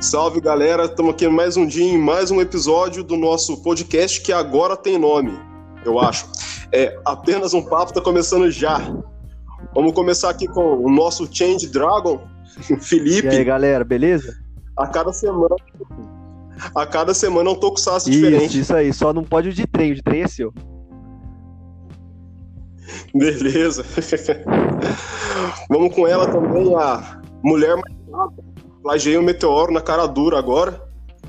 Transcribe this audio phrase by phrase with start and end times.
[0.00, 4.32] Salve galera, estamos aqui mais um dia em mais um episódio do nosso podcast que
[4.32, 5.36] agora tem nome,
[5.84, 6.24] eu acho.
[6.70, 8.78] É apenas um papo, tá começando já.
[9.74, 12.20] Vamos começar aqui com o nosso Change Dragon,
[12.80, 13.26] Felipe.
[13.26, 14.38] E aí galera, beleza?
[14.76, 15.56] A cada semana,
[16.76, 18.60] a cada semana é um tokusatsu isso, diferente.
[18.60, 20.54] Isso aí, só não pode o de trem, o de trem é seu.
[23.12, 23.84] Beleza.
[25.68, 27.98] Vamos com ela também, a mulher mais
[28.82, 30.80] Plagiei o um meteoro na cara dura agora.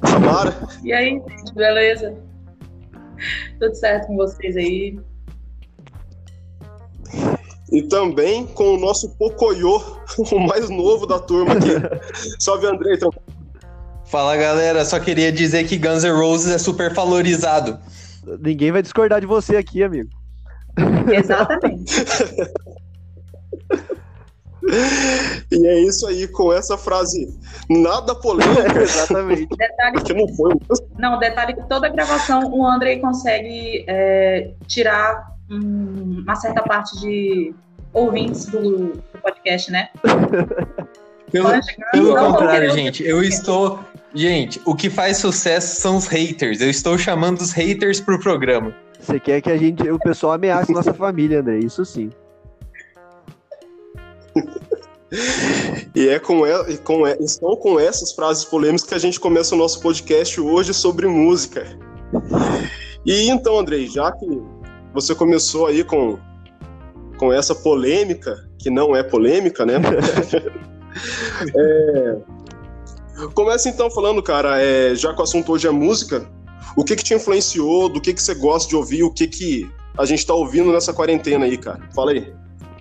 [0.06, 0.56] Samara.
[0.84, 1.22] E aí,
[1.56, 2.16] beleza?
[3.60, 5.00] Tudo certo com vocês aí?
[7.72, 9.82] E também com o nosso Pocoyo,
[10.32, 11.76] o mais novo da turma aqui.
[12.40, 12.98] Salve, Andrei.
[14.06, 14.84] Fala, galera.
[14.86, 17.78] Só queria dizer que Guns N' Roses é super valorizado.
[18.40, 20.10] Ninguém vai discordar de você aqui, amigo.
[21.14, 22.06] Exatamente.
[25.52, 27.28] E é isso aí, com essa frase
[27.70, 28.82] nada polêmica.
[28.82, 29.48] Exatamente.
[29.58, 30.54] Detalhe, que não foi.
[30.98, 37.54] Não, detalhe que toda gravação o Andrei consegue é, tirar um, uma certa parte de
[37.94, 39.90] ouvintes do, do podcast, né?
[41.32, 41.48] Pelo,
[41.92, 43.80] pelo contrário, gente, eu estou.
[44.16, 46.60] Gente, o que faz sucesso são os haters.
[46.60, 48.74] Eu estou chamando os haters pro programa.
[49.00, 51.60] Você quer que a gente, o pessoal ameace nossa família, André?
[51.60, 52.10] Isso sim.
[55.96, 59.58] E é com, e com, são com essas frases polêmicas que a gente começa o
[59.58, 61.66] nosso podcast hoje sobre música.
[63.06, 64.26] E então, Andrei, já que
[64.94, 66.18] você começou aí com,
[67.18, 69.76] com essa polêmica, que não é polêmica, né?
[71.58, 72.18] é,
[73.34, 76.30] começa então falando, cara, é, já que o assunto hoje é música,
[76.76, 79.70] o que que te influenciou, do que que você gosta de ouvir, o que que
[79.98, 81.82] a gente tá ouvindo nessa quarentena aí, cara?
[81.94, 82.34] Fala aí.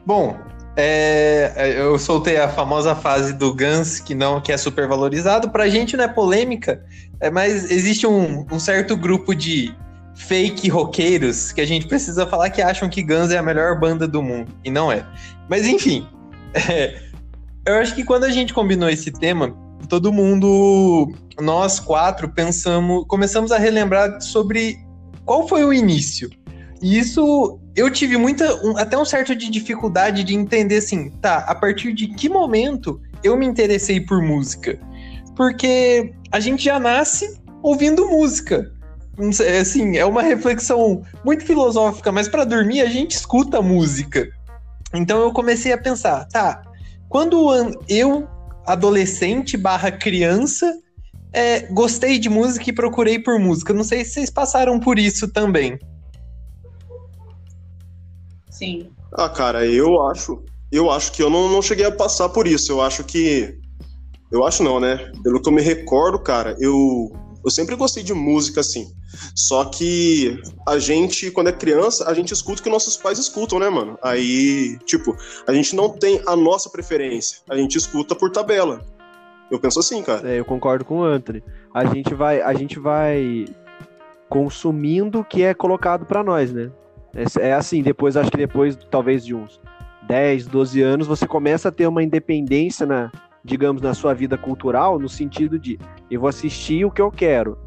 [0.04, 0.36] Bom,
[0.80, 5.50] é, é, eu soltei a famosa fase do Guns, que não que é super valorizado.
[5.50, 6.84] Pra gente não é polêmica,
[7.20, 9.74] é, mas existe um, um, certo grupo de
[10.14, 14.06] fake roqueiros que a gente precisa falar que acham que Guns é a melhor banda
[14.06, 14.52] do mundo.
[14.64, 15.04] E não é.
[15.48, 16.06] Mas enfim,
[16.54, 16.96] é,
[17.66, 19.52] eu acho que quando a gente combinou esse tema,
[19.88, 24.78] todo mundo, nós quatro, pensamos, começamos a relembrar sobre
[25.24, 26.30] qual foi o início.
[26.80, 31.38] E isso eu tive muita, um, até um certo de dificuldade de entender assim, tá,
[31.46, 34.78] a partir de que momento eu me interessei por música?
[35.36, 38.72] Porque a gente já nasce ouvindo música.
[39.60, 44.28] Assim, é uma reflexão muito filosófica, mas para dormir a gente escuta música.
[44.92, 46.62] Então eu comecei a pensar, tá,
[47.08, 47.52] quando
[47.88, 48.28] eu,
[48.66, 50.72] adolescente barra criança,
[51.32, 53.72] é, gostei de música e procurei por música.
[53.72, 55.78] Não sei se vocês passaram por isso também.
[58.58, 58.90] Sim.
[59.12, 60.42] Ah, cara, eu acho.
[60.70, 62.72] Eu acho que eu não, não cheguei a passar por isso.
[62.72, 63.56] Eu acho que.
[64.30, 65.10] Eu acho não, né?
[65.22, 67.12] Pelo que eu me recordo, cara, eu.
[67.44, 68.92] Eu sempre gostei de música, assim.
[69.34, 73.60] Só que a gente, quando é criança, a gente escuta o que nossos pais escutam,
[73.60, 73.96] né, mano?
[74.02, 75.16] Aí, tipo,
[75.46, 77.38] a gente não tem a nossa preferência.
[77.48, 78.84] A gente escuta por tabela.
[79.50, 80.28] Eu penso assim, cara.
[80.28, 81.42] É, eu concordo com o Anthony.
[81.72, 83.46] A gente vai, a gente vai
[84.28, 86.70] consumindo o que é colocado para nós, né?
[87.18, 89.60] É, é assim, depois, acho que depois, talvez de uns
[90.06, 93.10] 10, 12 anos, você começa a ter uma independência na,
[93.44, 97.58] digamos, na sua vida cultural, no sentido de eu vou assistir o que eu quero,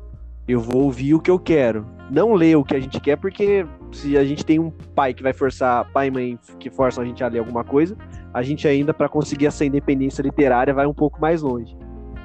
[0.47, 1.85] eu vou ouvir o que eu quero.
[2.09, 5.22] Não ler o que a gente quer, porque se a gente tem um pai que
[5.22, 7.95] vai forçar, pai e mãe que forçam a gente a ler alguma coisa,
[8.33, 11.78] a gente ainda, para conseguir essa independência literária, vai um pouco mais longe.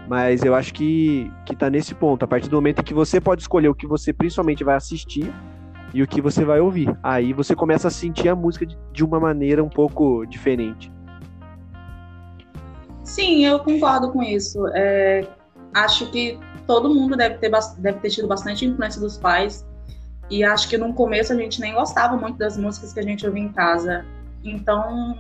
[0.09, 2.25] Mas eu acho que, que tá nesse ponto.
[2.25, 5.33] A partir do momento em que você pode escolher o que você principalmente vai assistir,
[5.97, 6.95] e o que você vai ouvir.
[7.03, 10.93] Aí você começa a sentir a música de, uma maneira um pouco diferente.
[13.03, 14.67] Sim, eu concordo com isso.
[14.75, 15.27] É,
[15.73, 19.67] acho que todo mundo deve ter, deve ter tido bastante influência dos pais.
[20.29, 23.27] E acho que no começo a gente nem gostava muito das músicas que a gente
[23.27, 24.05] ouvia em casa.
[24.45, 25.17] Então,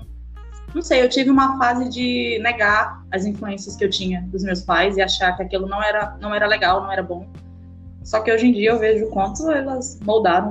[0.74, 4.60] não sei, eu tive uma fase de negar as influências que eu tinha dos meus
[4.60, 7.26] pais e achar que aquilo não era, não era legal, não era bom.
[8.04, 10.50] Só que hoje em dia eu vejo o quanto elas moldaram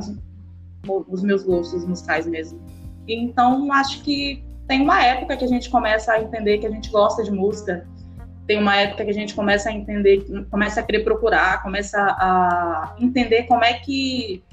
[0.87, 2.59] os, meus gostos musicais mesmo.
[3.07, 6.89] Então acho que tem uma época que a gente começa a entender que a gente
[6.89, 7.87] gosta de música.
[8.47, 12.95] Tem uma época que a gente começa a entender, começa a querer procurar, começa a
[12.99, 14.43] entender como é que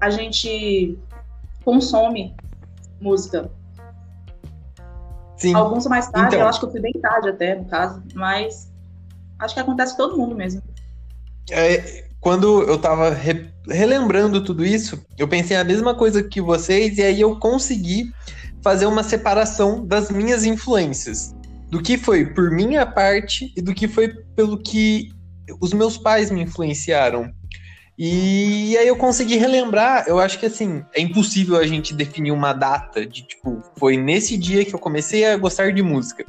[0.00, 0.98] a gente
[1.64, 2.34] consome
[3.00, 3.50] música.
[5.36, 5.54] Sim.
[5.54, 8.72] Alguns mais tarde, então, eu acho que eu fui bem tarde até, no caso, mas
[9.38, 10.60] acho que acontece com todo mundo mesmo.
[11.50, 16.96] É, quando eu tava re relembrando tudo isso, eu pensei a mesma coisa que vocês,
[16.96, 18.10] e aí eu consegui
[18.62, 21.34] fazer uma separação das minhas influências.
[21.70, 25.10] do que foi por minha parte e do que foi pelo que
[25.60, 27.30] os meus pais me influenciaram.
[27.98, 32.52] E aí eu consegui relembrar, eu acho que assim, é impossível a gente definir uma
[32.52, 36.24] data de tipo, foi nesse dia que eu comecei a gostar de música.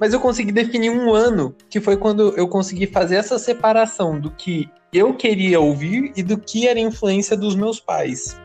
[0.00, 4.30] Mas eu consegui definir um ano, que foi quando eu consegui fazer essa separação do
[4.30, 8.36] que eu queria ouvir e do que era influência dos meus pais.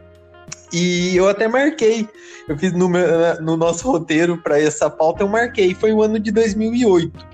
[0.72, 2.07] E eu até marquei,
[2.48, 6.19] eu fiz no, meu, no nosso roteiro para essa pauta, eu marquei, foi o ano
[6.19, 7.28] de 2008.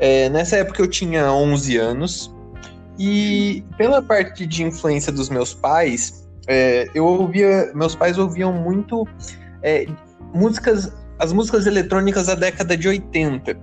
[0.00, 2.34] É, nessa época eu tinha 11 anos,
[2.98, 9.06] e pela parte de influência dos meus pais, é, eu ouvia, meus pais ouviam muito
[9.62, 9.86] é,
[10.32, 13.56] músicas, as músicas eletrônicas da década de 80,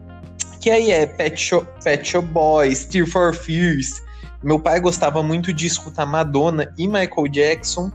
[0.60, 4.02] que aí é Pet Shop, Boys, Tear for Fears.
[4.44, 7.92] Meu pai gostava muito de escutar Madonna e Michael Jackson.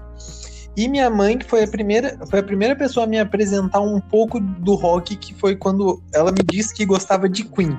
[0.77, 3.99] E minha mãe, que foi a primeira, foi a primeira pessoa a me apresentar um
[3.99, 7.77] pouco do rock, que foi quando ela me disse que gostava de Queen.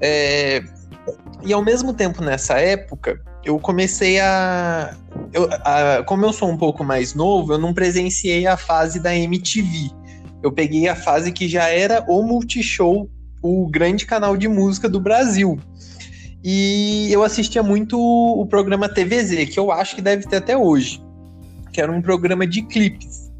[0.00, 0.62] É,
[1.42, 4.94] e ao mesmo tempo, nessa época, eu comecei a,
[5.32, 9.14] eu, a, Como eu sou um pouco mais novo, eu não presenciei a fase da
[9.14, 9.90] MTV.
[10.42, 13.08] Eu peguei a fase que já era o Multishow,
[13.42, 15.58] o grande canal de música do Brasil.
[16.44, 21.04] E eu assistia muito o programa TVZ, que eu acho que deve ter até hoje
[21.76, 23.30] que era um programa de clipes.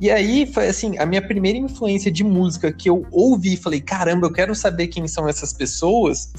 [0.00, 3.80] E aí foi assim, a minha primeira influência de música que eu ouvi e falei,
[3.80, 6.32] caramba, eu quero saber quem são essas pessoas,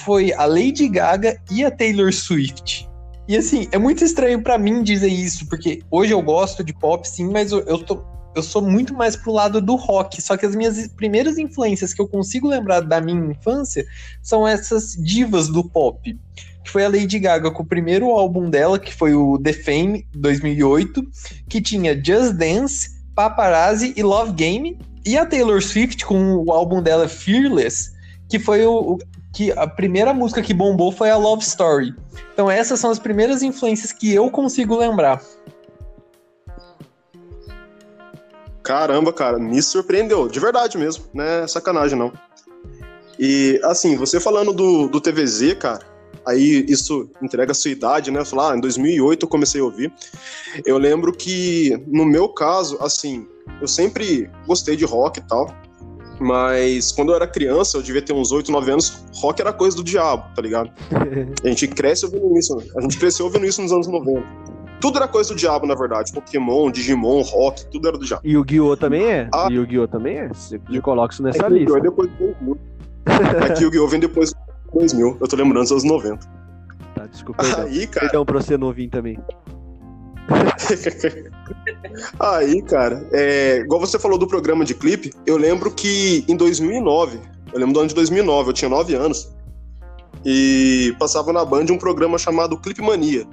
[0.00, 2.88] foi a Lady Gaga e a Taylor Swift.
[3.28, 7.08] E assim, é muito estranho para mim dizer isso, porque hoje eu gosto de pop,
[7.08, 8.02] sim, mas eu, eu, tô,
[8.38, 10.20] eu sou muito mais pro lado do rock.
[10.22, 13.84] Só que as minhas primeiras influências que eu consigo lembrar da minha infância
[14.22, 16.16] são essas divas do pop
[16.68, 20.06] que foi a Lady Gaga com o primeiro álbum dela, que foi o The Fame
[20.14, 21.02] 2008,
[21.48, 26.82] que tinha Just Dance, Paparazzi e Love Game, e a Taylor Swift com o álbum
[26.82, 27.90] dela Fearless,
[28.28, 28.98] que foi o, o
[29.32, 31.94] que a primeira música que bombou foi a Love Story.
[32.34, 35.22] Então essas são as primeiras influências que eu consigo lembrar.
[38.68, 42.12] Caramba, cara, me surpreendeu, de verdade mesmo, não é sacanagem não.
[43.18, 45.86] E assim, você falando do, do TVZ, cara,
[46.26, 48.22] aí isso entrega a sua idade, né?
[48.26, 49.90] Falar, ah, em 2008 eu comecei a ouvir.
[50.66, 53.26] Eu lembro que, no meu caso, assim,
[53.58, 55.50] eu sempre gostei de rock e tal,
[56.20, 59.78] mas quando eu era criança, eu devia ter uns 8, 9 anos, rock era coisa
[59.78, 60.70] do diabo, tá ligado?
[61.42, 62.64] A gente cresce ouvindo isso, né?
[62.76, 64.57] A gente cresceu ouvindo isso nos anos 90.
[64.80, 66.12] Tudo era coisa do diabo, na verdade.
[66.12, 68.22] Pokémon, Digimon, rock, tudo era do diabo.
[68.24, 69.28] E o Guiô também é?
[69.34, 70.28] Ah, e o Guiô também é?
[70.28, 71.78] Você coloca isso nessa é lista.
[71.78, 72.58] É depois do 2000.
[73.06, 74.32] É que o Guiô vem depois
[74.72, 75.18] 2000.
[75.20, 76.26] Eu tô lembrando dos anos 90.
[76.94, 77.42] Tá, desculpa.
[77.42, 77.64] Perdão.
[77.64, 78.06] Aí, cara...
[78.06, 79.18] Perdão pra você novinho também.
[82.20, 87.18] Aí, cara, é, igual você falou do programa de clipe, eu lembro que em 2009,
[87.52, 89.32] eu lembro do ano de 2009, eu tinha 9 anos,
[90.24, 93.26] e passava na Band um programa chamado Clipe Mania,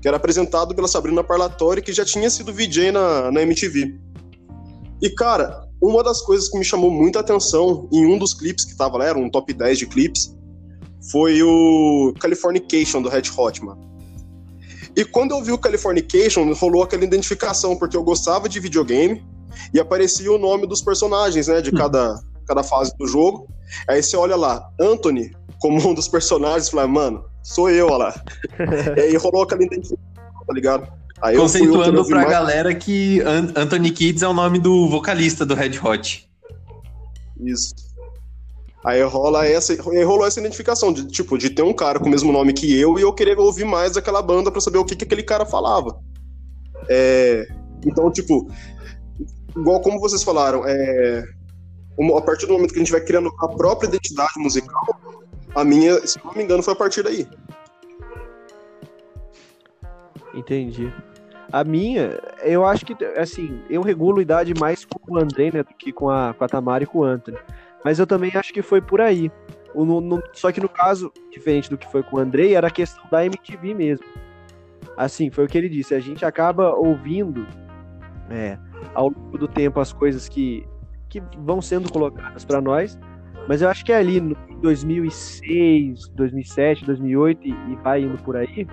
[0.00, 3.94] que era apresentado pela Sabrina Parlatori, que já tinha sido VJ na, na MTV.
[5.02, 8.76] E, cara, uma das coisas que me chamou muita atenção em um dos clipes que
[8.76, 10.36] tava lá, era um top 10 de clipes,
[11.10, 13.90] foi o Californication do Red Hot, mano.
[14.96, 19.24] E quando eu vi o Californication, rolou aquela identificação, porque eu gostava de videogame
[19.72, 23.48] e aparecia o nome dos personagens, né, de cada, cada fase do jogo.
[23.88, 25.30] Aí você olha lá, Anthony,
[25.60, 28.24] como um dos personagens, e fala, mano, sou eu, olha lá.
[28.96, 30.88] e aí rolou aquela identificação, tá ligado?
[31.20, 32.30] Aí Conceituando pra mais...
[32.30, 33.20] galera que
[33.54, 36.28] Anthony Kids é o nome do vocalista do Red Hot.
[37.42, 37.74] Isso.
[38.84, 42.10] Aí rola essa, aí rolou essa identificação de tipo de ter um cara com o
[42.10, 44.96] mesmo nome que eu e eu querer ouvir mais daquela banda para saber o que,
[44.96, 46.00] que aquele cara falava.
[46.88, 47.46] É,
[47.84, 48.50] então, tipo,
[49.54, 51.24] igual como vocês falaram, é,
[52.16, 54.86] a partir do momento que a gente vai criando a própria identidade musical,
[55.54, 57.28] a minha, se não me engano, foi a partir daí.
[60.34, 60.92] Entendi.
[61.52, 65.74] A minha, eu acho que, assim, eu regulo idade mais com o André, né, do
[65.74, 67.38] que com a, com a Tamara e com o Anthony.
[67.84, 69.30] Mas eu também acho que foi por aí.
[69.74, 72.68] O, no, no, só que no caso, diferente do que foi com o Andrei, era
[72.68, 74.06] a questão da MTV mesmo.
[74.96, 75.94] Assim, foi o que ele disse.
[75.94, 77.46] A gente acaba ouvindo
[78.30, 78.58] é,
[78.94, 80.66] ao longo do tempo as coisas que,
[81.08, 82.98] que vão sendo colocadas para nós.
[83.48, 88.36] Mas eu acho que é ali no 2006, 2007, 2008 e, e vai indo por
[88.36, 88.66] aí,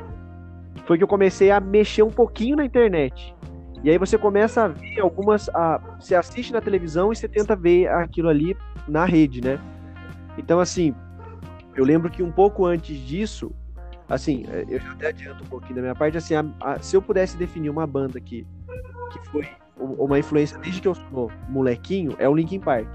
[0.86, 3.36] foi que eu comecei a mexer um pouquinho na internet.
[3.84, 5.50] E aí você começa a ver algumas.
[5.50, 8.58] A, você assiste na televisão e você tenta ver aquilo ali
[8.88, 9.60] na rede, né?
[10.38, 10.94] Então, assim,
[11.76, 13.52] eu lembro que um pouco antes disso,
[14.10, 16.96] assim, é, eu já até adianto um pouquinho da minha parte, assim, a, a, se
[16.96, 18.48] eu pudesse definir uma banda que,
[19.12, 19.48] que foi
[19.78, 22.88] uma influência desde que eu sou molequinho, é o Linkin Park.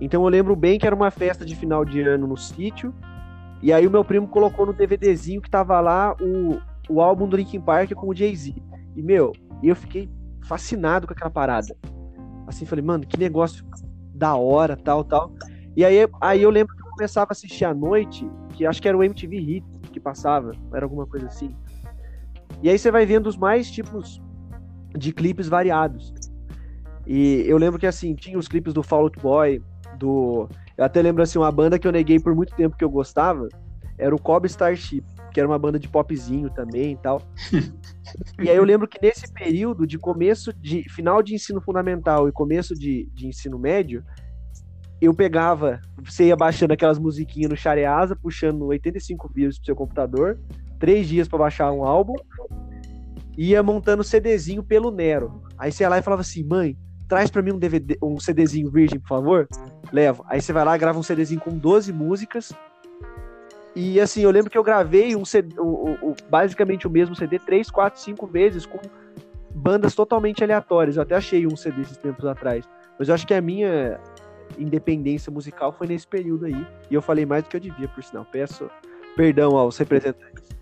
[0.00, 2.94] Então eu lembro bem que era uma festa de final de ano no sítio.
[3.60, 7.36] E aí o meu primo colocou no DVDzinho que tava lá o, o álbum do
[7.36, 8.54] Linkin Park com o Jay-Z.
[8.94, 9.32] E, meu,
[9.62, 10.08] eu fiquei
[10.42, 11.76] fascinado com aquela parada.
[12.46, 13.64] Assim, falei, mano, que negócio
[14.14, 15.32] da hora, tal, tal.
[15.76, 18.88] E aí, aí eu lembro que eu começava a assistir à noite, que acho que
[18.88, 21.54] era o MTV Hits que passava, era alguma coisa assim.
[22.62, 24.20] E aí você vai vendo os mais tipos
[24.96, 26.12] de clipes variados.
[27.08, 29.62] E eu lembro que assim, tinha os clipes do Fall Out Boy,
[29.98, 30.46] do.
[30.76, 33.48] Eu até lembro assim, uma banda que eu neguei por muito tempo que eu gostava,
[33.96, 37.22] era o Cobb Starship, que era uma banda de popzinho também e tal.
[38.38, 42.32] e aí eu lembro que nesse período de começo de final de ensino fundamental e
[42.32, 44.04] começo de, de ensino médio,
[45.00, 50.38] eu pegava, você ia baixando aquelas musiquinhas no Shareasa, puxando 85 vírus pro seu computador,
[50.78, 52.14] três dias para baixar um álbum,
[53.36, 55.42] ia montando CDzinho pelo Nero.
[55.56, 56.76] Aí você ia lá e falava assim, mãe,
[57.08, 59.48] traz para mim um DVD, um CDzinho virgem, por favor.
[59.92, 60.24] Levo.
[60.28, 62.52] Aí você vai lá, grava um CDzinho com 12 músicas.
[63.74, 67.38] E assim, eu lembro que eu gravei um CD, o, o, basicamente o mesmo CD
[67.38, 68.78] três, quatro, cinco vezes com
[69.54, 70.96] bandas totalmente aleatórias.
[70.96, 72.68] Eu até achei um CD esses tempos atrás.
[72.98, 73.98] Mas eu acho que a minha
[74.58, 76.66] independência musical foi nesse período aí.
[76.90, 78.26] E eu falei mais do que eu devia, por sinal.
[78.30, 78.70] Peço
[79.16, 80.57] perdão aos representantes.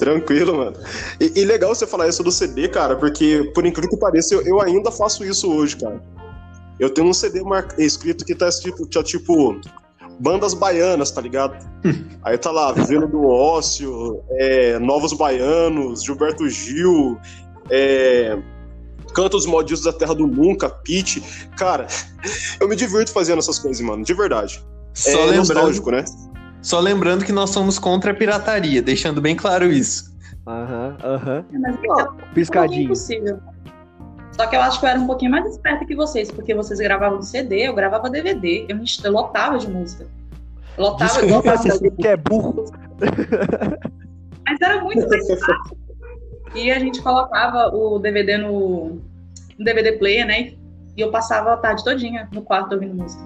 [0.00, 0.76] Tranquilo, mano.
[1.20, 4.42] E, e, legal você falar isso do CD, cara, porque, por incrível que pareça, eu,
[4.42, 6.02] eu ainda faço isso hoje, cara.
[6.78, 7.68] Eu tenho um CD mar...
[7.78, 9.60] escrito que tá tipo, tá, tipo
[10.18, 11.54] bandas baianas, tá ligado?
[12.24, 17.18] Aí tá lá, Vivendo do Ócio, é, Novos Baianos, Gilberto Gil,
[17.70, 18.38] é,
[19.14, 21.22] Cantos Malditos da Terra do Nunca, Pete.
[21.58, 21.86] Cara,
[22.58, 24.64] eu me divirto fazendo essas coisas, mano, de verdade.
[24.94, 25.36] Só é lembrando...
[25.36, 26.04] nostálgico, né?
[26.62, 30.14] Só lembrando que nós somos contra a pirataria, deixando bem claro isso.
[30.46, 31.44] Aham, aham.
[31.52, 32.80] É, Piscadinho.
[32.80, 33.38] É impossível.
[34.32, 36.78] Só que eu acho que eu era um pouquinho mais esperta que vocês, porque vocês
[36.78, 40.06] gravavam CD, eu gravava DVD, eu, me, eu lotava de música.
[40.78, 41.58] Lotava, eu lotava.
[41.58, 42.64] Você que é burro.
[44.46, 45.76] Mas era muito mais fácil.
[46.54, 49.00] E a gente colocava o DVD no,
[49.58, 50.54] no DVD player, né?
[50.96, 53.22] E eu passava a tarde todinha no quarto ouvindo música.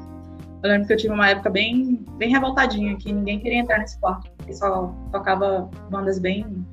[0.65, 4.01] Eu lembro que eu tive uma época bem, bem revoltadinha, que ninguém queria entrar nesse
[4.01, 6.67] quarto, porque só tocava bandas bem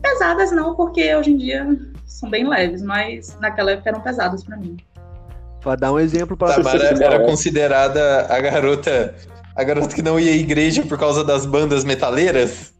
[0.00, 1.66] pesadas, não, porque hoje em dia
[2.06, 4.76] são bem leves, mas naquela época eram pesadas para mim.
[5.60, 9.16] Para dar um exemplo para Tamara era considerada a garota,
[9.56, 12.72] a garota que não ia à igreja por causa das bandas metaleiras?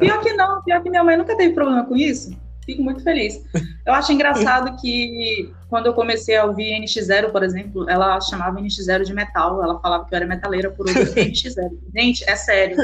[0.00, 2.30] Pior que não, pior que minha mãe nunca teve problema com isso
[2.70, 3.42] fico muito feliz.
[3.84, 9.04] Eu acho engraçado que quando eu comecei a ouvir NX0, por exemplo, ela chamava NX0
[9.04, 11.70] de metal, ela falava que eu era metaleira por ouvir NX0.
[11.94, 12.76] Gente, é sério.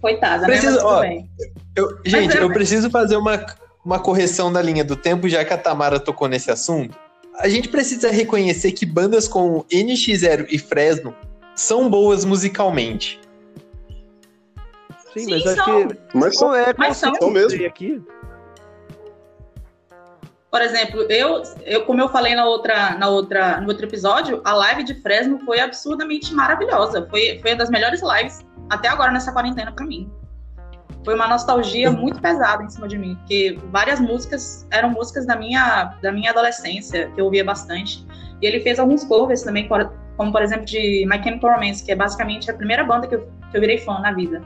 [0.00, 0.48] Coitada, né?
[0.48, 0.82] preciso, né?
[0.82, 1.04] Mas ó.
[1.76, 3.44] Eu, gente, eu preciso fazer uma,
[3.84, 6.96] uma correção da linha do tempo, já que a Tamara tocou nesse assunto.
[7.38, 11.14] A gente precisa reconhecer que bandas como NX0 e Fresno
[11.54, 13.20] são boas musicalmente.
[15.14, 15.98] Sim, Sim mas acho que.
[16.12, 17.14] Mas são, é, mas são.
[17.14, 17.64] são mesmo.
[17.66, 18.02] Aqui.
[20.50, 24.52] Por exemplo, eu, eu, como eu falei na outra, na outra, no outro episódio, a
[24.54, 27.08] live de Fresno foi absurdamente maravilhosa.
[27.10, 30.08] Foi, foi uma das melhores lives até agora nessa quarentena para mim.
[31.04, 35.36] Foi uma nostalgia muito pesada em cima de mim, porque várias músicas eram músicas da
[35.36, 38.06] minha, da minha adolescência, que eu ouvia bastante.
[38.40, 39.68] E ele fez alguns covers também,
[40.16, 43.28] como por exemplo de My Chemical Romance, que é basicamente a primeira banda que eu,
[43.50, 44.40] que eu virei fã na vida.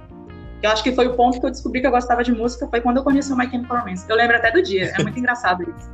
[0.63, 2.81] Eu acho que foi o ponto que eu descobri que eu gostava de música, foi
[2.81, 4.05] quando eu conheci o My Chemical Romance.
[4.09, 5.91] Eu lembro até do dia, é muito engraçado isso.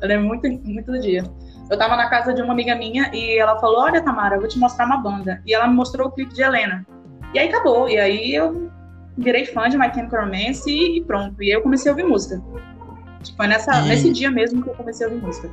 [0.00, 1.24] Eu lembro muito, muito do dia.
[1.70, 4.48] Eu tava na casa de uma amiga minha e ela falou: Olha, Tamara, eu vou
[4.48, 5.40] te mostrar uma banda.
[5.46, 6.84] E ela me mostrou o clipe de Helena.
[7.32, 7.88] E aí acabou.
[7.88, 8.70] E aí eu
[9.16, 11.40] virei fã de My Chemical Romance e, pronto.
[11.42, 12.42] E aí eu comecei a ouvir música.
[13.22, 13.88] Tipo, foi nessa, e...
[13.88, 15.50] nesse dia mesmo que eu comecei a ouvir música.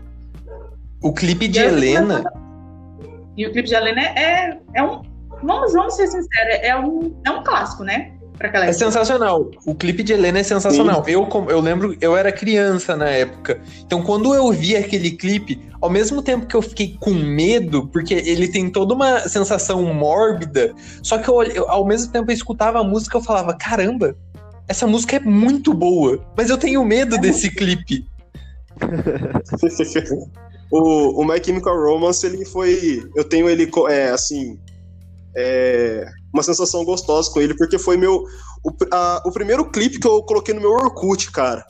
[1.01, 2.23] O clipe de Helena.
[3.37, 5.03] E o clipe de Helena é, é, é um.
[5.41, 8.18] Vamos, vamos ser sinceros, é um, é um clássico, né?
[8.39, 9.51] É sensacional.
[9.65, 11.03] O clipe de Helena é sensacional.
[11.07, 13.59] Eu, eu lembro, eu era criança na época.
[13.85, 18.13] Então, quando eu vi aquele clipe, ao mesmo tempo que eu fiquei com medo, porque
[18.13, 22.79] ele tem toda uma sensação mórbida, só que eu, eu, ao mesmo tempo eu escutava
[22.79, 24.15] a música eu falava: caramba,
[24.69, 28.05] essa música é muito boa, mas eu tenho medo é desse clipe.
[30.71, 33.03] o, o My Chemical Romance, ele foi.
[33.15, 34.57] Eu tenho ele, é, assim.
[35.35, 38.23] É, uma sensação gostosa com ele, porque foi meu.
[38.63, 41.65] O, a, o primeiro clipe que eu coloquei no meu Orkut, cara.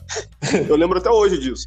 [0.68, 1.66] eu lembro até hoje disso.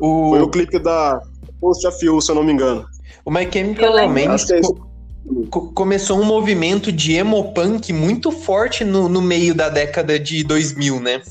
[0.00, 0.30] O...
[0.30, 1.20] Foi o clipe da
[1.60, 2.86] Post of You, se eu não me engano.
[3.24, 4.60] O My Chemical Romance é
[5.50, 10.44] co começou um movimento de emo punk muito forte no, no meio da década de
[10.44, 11.22] 2000, né?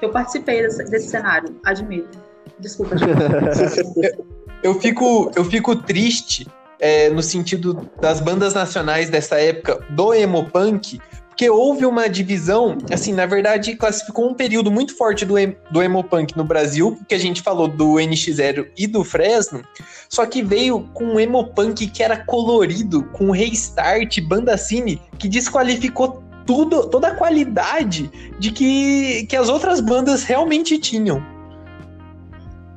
[0.00, 2.18] Eu participei desse, desse cenário, admito.
[2.60, 3.10] Desculpa, gente.
[4.62, 6.46] eu, fico, eu fico triste
[6.80, 11.00] é, no sentido das bandas nacionais dessa época do emo punk,
[11.34, 15.34] porque houve uma divisão, assim, na verdade, classificou um período muito forte do,
[15.70, 19.64] do emo punk no Brasil, que a gente falou do NX0 e do Fresno,
[20.08, 25.28] só que veio com um emo punk que era colorido, com restart, banda cine, que
[25.28, 31.20] desqualificou tudo, toda a qualidade de que, que as outras bandas realmente tinham.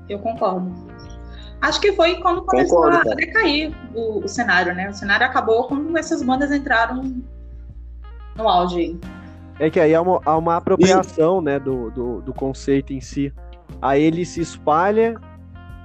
[0.10, 0.87] Eu concordo.
[1.62, 4.90] Acho que foi quando começou concordo, a decair o, o cenário, né?
[4.90, 7.02] O cenário acabou quando essas bandas entraram
[8.36, 9.00] no auge.
[9.60, 11.46] É que aí há uma, há uma apropriação, e...
[11.46, 13.34] né, do, do, do, conceito em si.
[13.82, 15.20] Aí ele se espalha,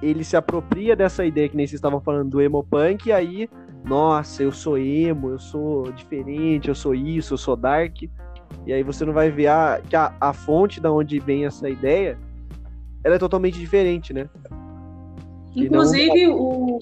[0.02, 3.48] ele se apropria dessa ideia que nem vocês estavam falando do emo punk, e aí,
[3.82, 8.02] nossa, eu sou emo, eu sou diferente, eu sou isso, eu sou dark.
[8.66, 11.68] E aí você não vai ver a, que a, a fonte da onde vem essa
[11.68, 12.18] ideia,
[13.02, 14.28] ela é totalmente diferente, né?
[15.54, 16.36] Inclusive, não...
[16.36, 16.78] o,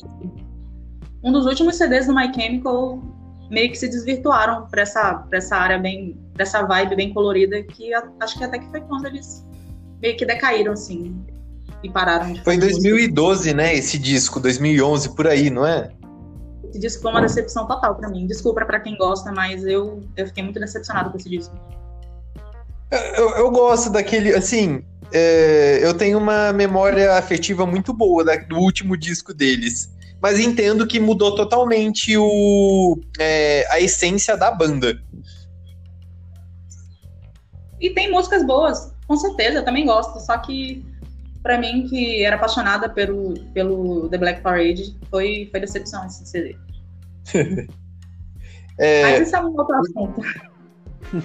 [1.22, 3.02] um dos últimos CDs do My Chemical
[3.50, 7.92] meio que se desvirtuaram para essa, pra essa área bem, dessa vibe bem colorida, que
[8.20, 9.44] acho que até que foi quando eles
[10.00, 11.14] meio que decaíram, assim,
[11.82, 13.56] e pararam de Foi em 2012, música.
[13.56, 15.90] né, esse disco, 2011, por aí, não é?
[16.64, 18.26] Esse disco foi uma decepção total para mim.
[18.26, 21.54] Desculpa para quem gosta, mas eu, eu fiquei muito decepcionado com esse disco.
[23.16, 28.56] Eu, eu gosto daquele, assim, é, eu tenho uma memória afetiva muito boa da, do
[28.56, 29.90] último disco deles
[30.20, 35.02] mas entendo que mudou totalmente o, é, a essência da banda.
[37.80, 40.84] E tem músicas boas, com certeza, eu também gosto, só que
[41.42, 46.54] para mim, que era apaixonada pelo, pelo The Black Parade, foi, foi decepção esse CD.
[48.78, 49.02] é...
[49.02, 50.20] Mas isso é um outro assunto.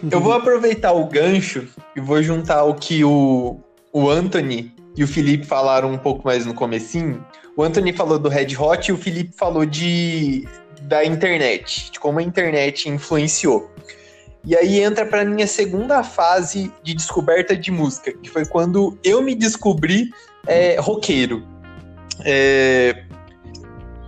[0.10, 3.60] Eu vou aproveitar o gancho e vou juntar o que o,
[3.96, 7.26] o Anthony e o Felipe falaram um pouco mais no comecinho,
[7.56, 10.46] o Anthony falou do Red Hot e o Felipe falou de
[10.82, 13.72] da internet, de como a internet influenciou.
[14.44, 19.22] E aí entra para minha segunda fase de descoberta de música, que foi quando eu
[19.22, 20.10] me descobri
[20.46, 21.48] é, roqueiro.
[22.26, 23.02] É,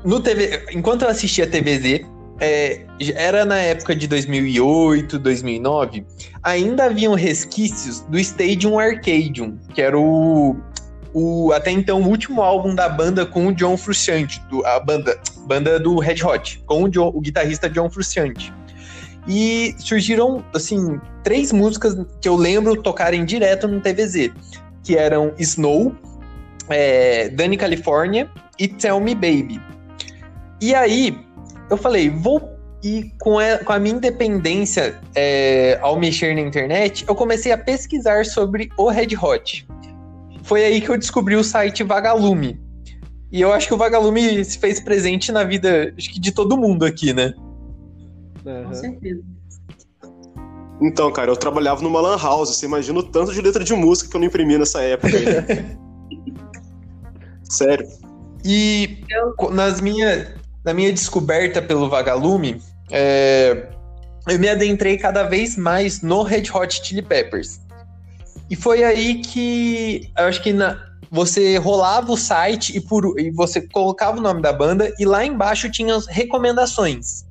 [0.03, 2.05] no TV, enquanto eu assistia TVZ,
[2.39, 6.05] é, era na época de 2008, 2009,
[6.43, 10.55] ainda haviam resquícios do Stadium Arcadium, que era o,
[11.13, 15.19] o até então o último álbum da banda com o John Frusciante, do, a banda,
[15.47, 18.53] banda do Red Hot, com o, John, o guitarrista John Frusciante.
[19.27, 24.31] E surgiram, assim, três músicas que eu lembro tocarem direto no TVZ,
[24.83, 25.93] que eram Snow,
[26.69, 29.59] é, Dani California e Tell Me Baby.
[30.61, 31.26] E aí,
[31.69, 32.55] eu falei, vou.
[32.83, 37.57] E com a, com a minha independência é, ao mexer na internet, eu comecei a
[37.57, 39.65] pesquisar sobre o Red Hot
[40.47, 42.57] foi aí que eu descobri o site Vagalume.
[43.29, 46.57] E eu acho que o Vagalume se fez presente na vida acho que de todo
[46.57, 47.33] mundo aqui, né?
[48.45, 48.63] Uhum.
[48.63, 49.21] Com certeza.
[50.81, 52.55] Então, cara, eu trabalhava numa lan house.
[52.55, 55.11] Você imagina o tanto de letra de música que eu não imprimi nessa época.
[57.43, 57.85] Sério.
[58.45, 59.51] E eu...
[59.51, 60.33] nas minha,
[60.67, 63.69] na minha descoberta pelo Vagalume, é,
[64.27, 67.61] eu me adentrei cada vez mais no Red Hot Chili Peppers.
[68.49, 70.77] E foi aí que eu acho que na,
[71.09, 75.25] você rolava o site e, por, e você colocava o nome da banda e lá
[75.25, 77.25] embaixo tinha as recomendações.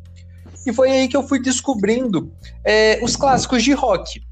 [0.66, 2.32] E foi aí que eu fui descobrindo
[2.64, 4.22] é, os clássicos de rock.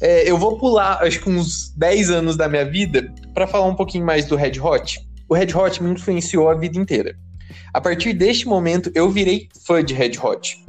[0.00, 3.76] É, eu vou pular, acho que uns 10 anos da minha vida para falar um
[3.76, 4.98] pouquinho mais do Red Hot.
[5.28, 7.14] O Red Hot me influenciou a vida inteira.
[7.72, 10.64] A partir deste momento, eu virei fã de Red Hot.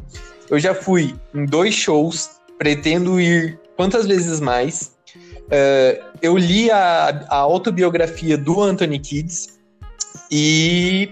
[0.50, 4.98] Eu já fui em dois shows, pretendo ir quantas vezes mais.
[5.16, 9.60] Uh, eu li a, a, autobiografia do Anthony Kids
[10.32, 11.10] e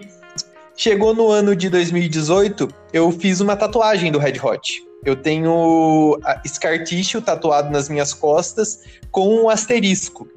[0.75, 4.84] chegou no ano de 2018, eu fiz uma tatuagem do Red Hot.
[5.03, 10.27] Eu tenho Scar Tissue tatuado nas minhas costas com um asterisco.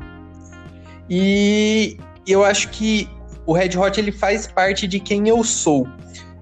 [1.08, 3.08] E eu acho que
[3.50, 5.84] o Red Hot ele faz parte de quem eu sou.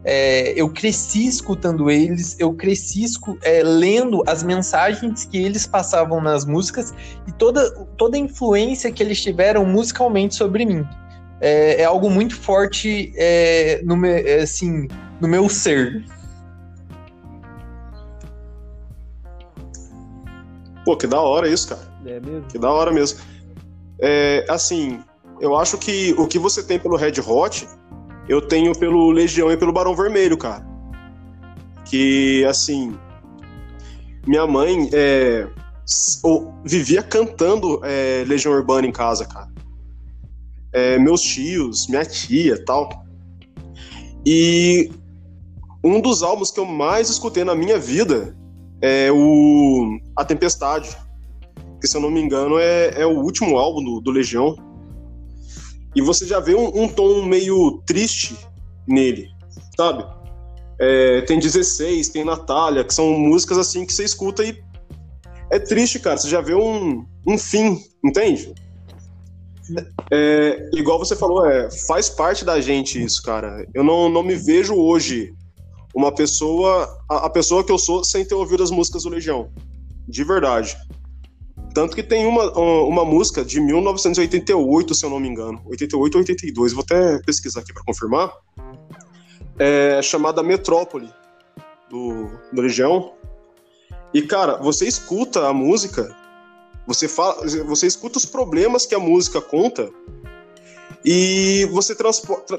[0.05, 3.07] É, eu cresci escutando eles, eu cresci
[3.40, 6.92] é, lendo as mensagens que eles passavam nas músicas
[7.27, 10.87] e toda, toda a influência que eles tiveram musicalmente sobre mim.
[11.40, 14.87] É, é algo muito forte é, no, me, é, assim,
[15.18, 16.05] no meu ser.
[20.85, 21.88] Pô, que da hora isso, cara.
[22.05, 22.42] É mesmo?
[22.42, 23.18] Que da hora mesmo.
[23.99, 25.01] É, assim,
[25.40, 27.66] eu acho que o que você tem pelo Red Hot
[28.29, 30.66] eu tenho pelo Legião e pelo Barão Vermelho, cara.
[31.87, 32.94] Que, assim,
[34.27, 35.48] minha mãe é,
[36.62, 39.48] vivia cantando é, Legião Urbana em casa, cara.
[40.72, 42.90] é, meus tios, minha tia tal.
[44.27, 44.90] E
[45.83, 48.37] um dos álbuns que eu mais escutei na minha vida
[48.83, 50.96] é o A Tempestade,
[51.81, 54.57] que se eu não me engano é, é o último álbum do, do Legião.
[55.94, 58.37] E você já vê um, um tom meio triste
[58.87, 59.29] nele,
[59.77, 60.05] sabe?
[60.81, 64.57] É, tem 16, tem Natália, que são músicas assim que você escuta e
[65.51, 66.16] é triste, cara.
[66.16, 68.55] Você já vê um, um fim, entende?
[70.11, 73.66] É, igual você falou, é, faz parte da gente isso, cara.
[73.74, 75.35] Eu não, não me vejo hoje
[75.94, 79.51] uma pessoa, a, a, pessoa que eu sou, sem ter ouvido as músicas do Legião.
[80.07, 80.77] De verdade.
[81.79, 85.62] Tanto que tem uma, uma música de 1988, se eu não me engano.
[85.67, 88.33] 88 ou 82, vou até pesquisar aqui para confirmar.
[89.57, 91.09] É chamada Metrópole,
[91.88, 93.12] do, do Legião.
[94.12, 96.12] E, cara, você escuta a música
[96.85, 99.88] você fala, você escuta os problemas que a música conta
[101.05, 101.95] e você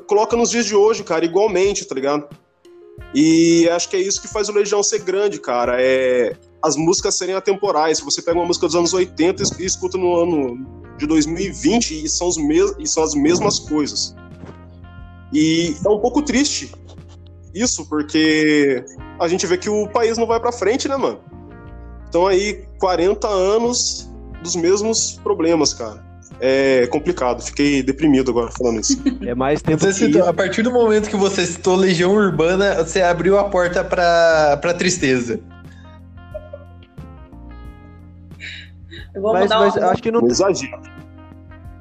[0.08, 2.30] coloca nos dias de hoje, cara, igualmente, tá ligado?
[3.14, 5.76] E acho que é isso que faz o Legião ser grande, cara.
[5.78, 7.98] É as músicas serem atemporais.
[8.00, 10.66] Se você pega uma música dos anos 80 e escuta no ano
[10.98, 14.16] de 2020 e são, os mes e são as mesmas coisas.
[15.32, 16.72] E é um pouco triste
[17.54, 18.84] isso, porque
[19.20, 21.20] a gente vê que o país não vai para frente, né, mano?
[22.08, 24.10] Então aí 40 anos
[24.42, 26.08] dos mesmos problemas, cara.
[26.42, 28.98] É complicado, fiquei deprimido agora falando isso.
[29.26, 33.02] É mais tempo você citou, A partir do momento que você citou Legião Urbana, você
[33.02, 35.40] abriu a porta pra, pra tristeza.
[39.20, 39.88] Eu vou mas, mas uma...
[39.88, 40.26] acho que não.
[40.26, 40.82] Exagero.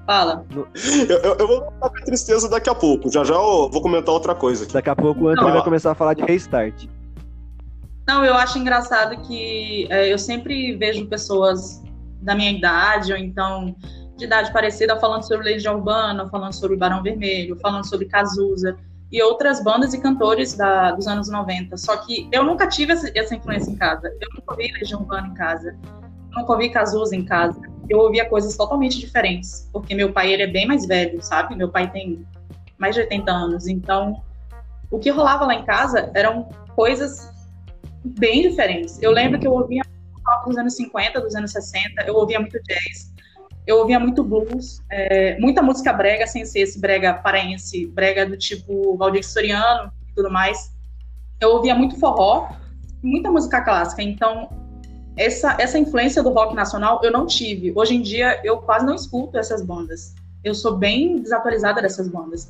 [0.05, 0.45] Fala.
[1.09, 3.11] Eu, eu, eu vou falar com a tristeza daqui a pouco.
[3.11, 4.73] Já já eu vou comentar outra coisa aqui.
[4.73, 6.87] Daqui a pouco o Anthony vai começar a falar de restart.
[8.07, 11.83] Não, eu acho engraçado que é, eu sempre vejo pessoas
[12.23, 13.77] da minha idade, ou então
[14.17, 18.77] de idade parecida, falando sobre Legião Urbana, falando sobre Barão Vermelho, falando sobre Cazuza
[19.13, 21.77] e outras bandas e cantores da, dos anos 90.
[21.77, 24.09] Só que eu nunca tive essa, essa influência em casa.
[24.09, 25.77] Eu nunca ouvi Legião Urbana em casa.
[26.39, 27.61] Nunca ouvi Cazuza em casa.
[27.89, 31.57] Eu ouvia coisas totalmente diferentes, porque meu pai ele é bem mais velho, sabe?
[31.57, 32.25] Meu pai tem
[32.79, 34.23] mais de 80 anos, então
[34.91, 37.29] o que rolava lá em casa eram coisas
[38.05, 39.03] bem diferentes.
[39.03, 39.83] Eu lembro que eu ouvia
[40.25, 43.13] rock dos anos 50, dos anos 60, eu ouvia muito jazz,
[43.67, 48.37] eu ouvia muito blues, é, muita música brega, sem ser esse brega paraense, brega do
[48.37, 50.73] tipo Valdir Soriano e tudo mais.
[51.41, 52.51] Eu ouvia muito forró,
[53.03, 54.68] muita música clássica, então
[55.19, 57.73] essa, essa influência do rock nacional eu não tive.
[57.75, 60.15] Hoje em dia eu quase não escuto essas bandas.
[60.45, 62.49] Eu sou bem desatualizada dessas bandas.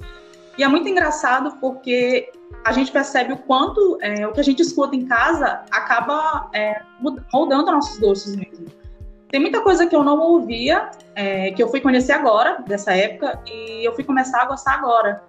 [0.59, 2.31] E é muito engraçado porque
[2.65, 6.83] a gente percebe o quanto é, o que a gente escuta em casa acaba é,
[7.33, 8.67] moldando nossos gostos mesmo.
[9.31, 13.41] Tem muita coisa que eu não ouvia, é, que eu fui conhecer agora, dessa época,
[13.47, 15.23] e eu fui começar a gostar agora.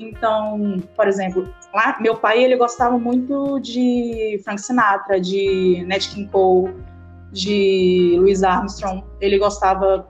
[0.00, 6.28] Então, por exemplo, lá, meu pai ele gostava muito de Frank Sinatra, de Nat King
[6.30, 6.74] Cole,
[7.30, 9.04] de Louis Armstrong.
[9.20, 10.08] Ele gostava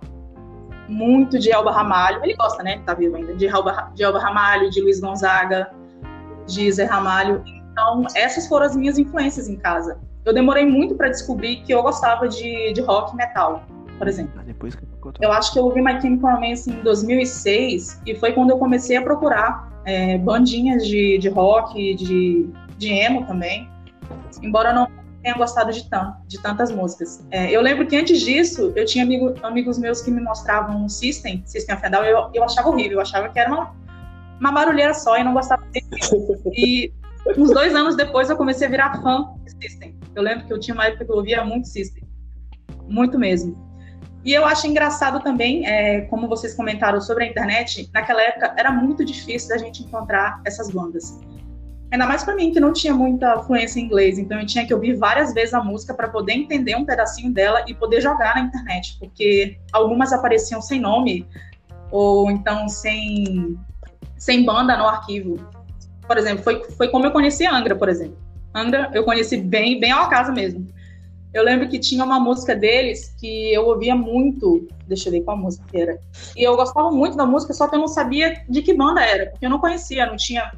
[0.89, 2.23] muito de Elba Ramalho.
[2.23, 2.81] Ele gosta, né?
[2.87, 3.35] Tá vivo ainda.
[3.35, 5.73] De Elba, de Elba Ramalho, de Luiz Gonzaga
[6.47, 7.43] de Zé Ramalho.
[7.73, 9.99] Então, essas foram as minhas influências em casa.
[10.25, 13.65] Eu demorei muito para descobrir que eu gostava de, de rock e metal,
[13.99, 14.33] por exemplo.
[14.39, 15.13] Ah, depois que eu...
[15.21, 18.97] eu acho que eu ouvi My Chemical Romance em 2006 e foi quando eu comecei
[18.97, 23.69] a procurar é, bandinhas de, de rock, de, de emo também,
[24.43, 24.89] embora eu não
[25.23, 27.25] tenha gostado de, tanto, de tantas músicas.
[27.31, 30.89] É, eu lembro que antes disso, eu tinha amigo, amigos meus que me mostravam um
[30.89, 33.81] System, System of Down, eu, eu achava horrível, eu achava que era uma
[34.41, 35.63] uma barulheira só e não gostava.
[36.53, 36.91] E
[37.37, 39.95] uns dois anos depois eu comecei a virar fã de System.
[40.17, 42.03] Eu lembro que eu tinha uma época que eu ouvia muito System.
[42.89, 43.55] Muito mesmo.
[44.25, 48.71] E eu acho engraçado também, é, como vocês comentaram sobre a internet, naquela época era
[48.71, 51.19] muito difícil da gente encontrar essas bandas.
[51.91, 54.73] Ainda mais para mim, que não tinha muita fluência em inglês, então eu tinha que
[54.73, 58.43] ouvir várias vezes a música para poder entender um pedacinho dela e poder jogar na
[58.43, 61.27] internet, porque algumas apareciam sem nome,
[61.91, 63.59] ou então sem
[64.17, 65.39] sem banda no arquivo.
[66.07, 68.19] Por exemplo, foi, foi como eu conheci Angra, por exemplo.
[68.55, 70.67] Angra eu conheci bem, bem ao acaso mesmo.
[71.33, 74.67] Eu lembro que tinha uma música deles que eu ouvia muito.
[74.87, 75.99] Deixa eu ver qual música era.
[76.37, 79.31] E eu gostava muito da música, só que eu não sabia de que banda era,
[79.31, 80.51] porque eu não conhecia, não tinha,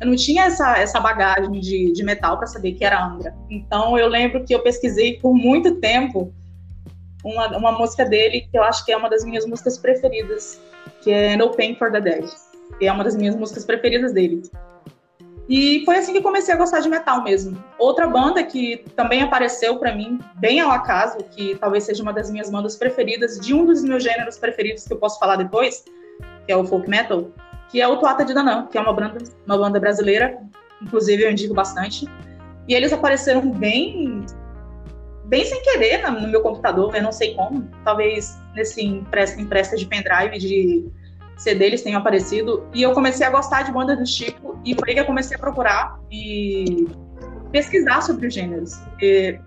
[0.00, 3.34] eu não tinha essa, essa bagagem de, de metal para saber que era Angra.
[3.50, 6.32] Então eu lembro que eu pesquisei por muito tempo
[7.24, 10.60] uma, uma música dele que eu acho que é uma das minhas músicas preferidas,
[11.02, 12.24] que é No Pain for the Dead
[12.78, 14.42] que é uma das minhas músicas preferidas dele.
[15.48, 17.62] E foi assim que comecei a gostar de metal mesmo.
[17.78, 22.30] Outra banda que também apareceu para mim bem ao acaso, que talvez seja uma das
[22.30, 25.84] minhas bandas preferidas, de um dos meus gêneros preferidos que eu posso falar depois,
[26.46, 27.30] que é o folk metal,
[27.70, 30.38] que é o Toata de Danã, que é uma banda, uma banda brasileira,
[30.80, 32.08] inclusive eu indico bastante.
[32.66, 34.24] E eles apareceram bem
[35.26, 37.68] bem sem querer no meu computador, eu não sei como.
[37.84, 40.86] Talvez nesse empresta, empresta de pendrive de
[41.36, 42.66] CD eles tenham aparecido.
[42.74, 45.36] E eu comecei a gostar de banda do tipo, e foi aí que eu comecei
[45.36, 46.88] a procurar e
[47.50, 48.80] pesquisar sobre os gêneros.
[49.00, 49.38] E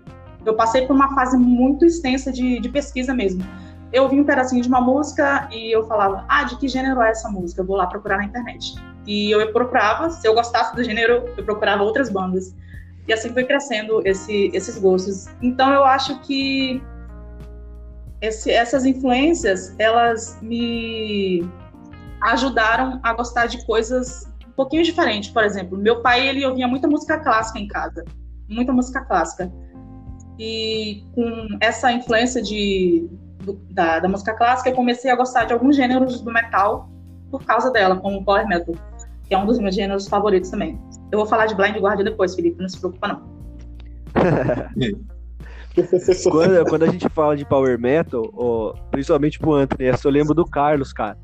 [0.44, 3.44] eu passei por uma fase muito extensa de, de pesquisa mesmo.
[3.92, 7.10] Eu vi um pedacinho de uma música e eu falava, ah, de que gênero é
[7.10, 7.62] essa música?
[7.62, 8.74] Eu vou lá procurar na internet.
[9.06, 12.54] E eu procurava, se eu gostasse do gênero, eu procurava outras bandas.
[13.06, 15.26] E assim foi crescendo esse, esses gostos.
[15.40, 16.82] Então eu acho que
[18.20, 21.48] esse, essas influências, elas me
[22.20, 25.30] ajudaram a gostar de coisas um pouquinho diferentes.
[25.30, 28.04] Por exemplo, meu pai, ele ouvia muita música clássica em casa.
[28.48, 29.52] Muita música clássica.
[30.38, 33.08] E com essa influência de,
[33.44, 36.88] do, da, da música clássica, eu comecei a gostar de alguns gêneros do metal
[37.30, 38.74] por causa dela, como o power metal,
[39.26, 40.80] que é um dos meus gêneros favoritos também.
[41.10, 43.38] Eu vou falar de Blind Guardian depois, Felipe, não se preocupa não.
[46.30, 50.44] quando, quando, a gente fala de power metal, ó, principalmente pro Anthony, eu lembro do
[50.44, 51.16] Carlos, cara.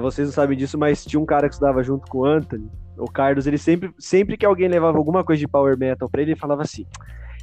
[0.00, 2.70] Vocês não sabem disso, mas tinha um cara que estudava junto com o Anthony.
[2.96, 6.32] O Carlos, ele sempre, sempre que alguém levava alguma coisa de power metal pra ele,
[6.32, 6.86] ele falava assim: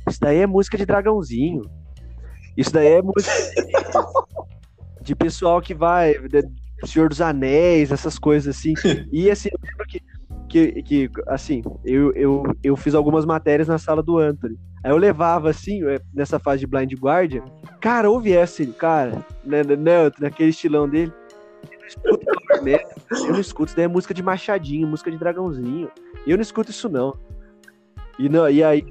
[0.07, 1.61] Isso daí é música de dragãozinho.
[2.55, 3.31] Isso daí é música
[5.01, 6.13] de pessoal que vai.
[6.27, 6.43] De
[6.85, 8.73] Senhor dos Anéis, essas coisas assim.
[9.11, 10.01] E assim, eu lembro que
[10.51, 14.59] que, que assim, eu, eu, eu fiz algumas matérias na sala do Anthony.
[14.83, 17.43] Aí eu levava, assim, é, nessa fase de Blind Guardian,
[17.79, 21.13] cara, ouve essa, cara, né, né, né naquele estilão dele.
[22.03, 25.11] Eu não escuto Power Metal, eu não escuto, isso daí é música de Machadinho, música
[25.11, 25.89] de Dragãozinho.
[26.25, 27.17] Eu não escuto isso, não.
[28.19, 28.85] E, não, e aí,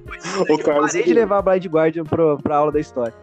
[0.48, 3.14] o eu Carlos, parei de levar Blind Guardian pra, pra aula da história.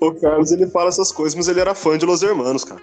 [0.00, 2.80] o Carlos, ele fala essas coisas, mas ele era fã de Los Hermanos, cara.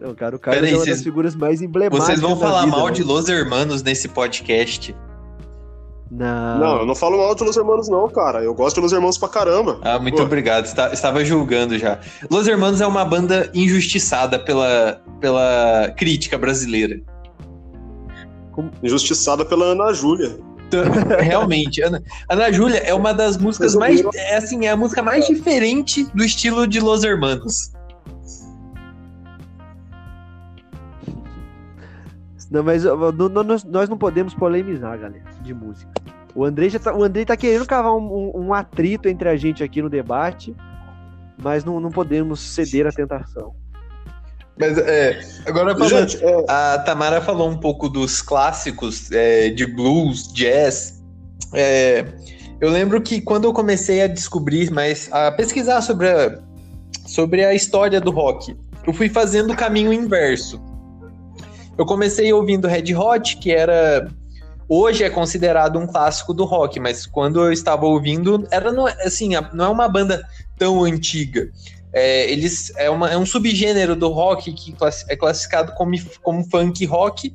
[0.00, 2.06] Não, cara, o Carlos é uma das figuras mais emblemáticas.
[2.06, 4.94] Vocês vão falar vida, mal de Los Hermanos nesse podcast?
[6.10, 6.58] Não.
[6.58, 8.42] Não, eu não falo mal de Los Hermanos, não, cara.
[8.42, 9.78] Eu gosto de Los Hermanos pra caramba.
[9.82, 10.22] Ah, muito Pô.
[10.22, 10.66] obrigado.
[10.66, 11.98] Estava julgando já.
[12.30, 17.00] Los Hermanos é uma banda injustiçada pela, pela crítica brasileira.
[18.82, 20.38] Injustiçada pela Ana Júlia.
[21.20, 24.02] Realmente, Ana, Ana Júlia é uma das músicas mais.
[24.14, 27.72] É assim, é a música mais diferente do estilo de Los Hermanos.
[32.50, 35.90] Não, mas nós, nós não podemos polemizar, galera, de música.
[36.34, 39.36] O Andrei, já tá, o Andrei tá querendo cavar um, um, um atrito entre a
[39.36, 40.54] gente aqui no debate,
[41.40, 43.54] mas não, não podemos ceder à tentação.
[44.58, 46.44] Mas é, agora falando, gente, é...
[46.48, 51.02] a Tamara falou um pouco dos clássicos é, de blues, jazz.
[51.52, 52.04] É,
[52.60, 56.38] eu lembro que quando eu comecei a descobrir mais, a pesquisar sobre a,
[57.06, 60.62] sobre a história do rock, eu fui fazendo o caminho inverso.
[61.76, 64.08] Eu comecei ouvindo Red Hot, que era
[64.68, 68.70] hoje é considerado um clássico do rock, mas quando eu estava ouvindo, era
[69.04, 71.50] assim, não é uma banda tão antiga.
[71.92, 74.74] É, eles é, uma, é um subgênero do rock que
[75.08, 77.32] é classificado como, como funk rock.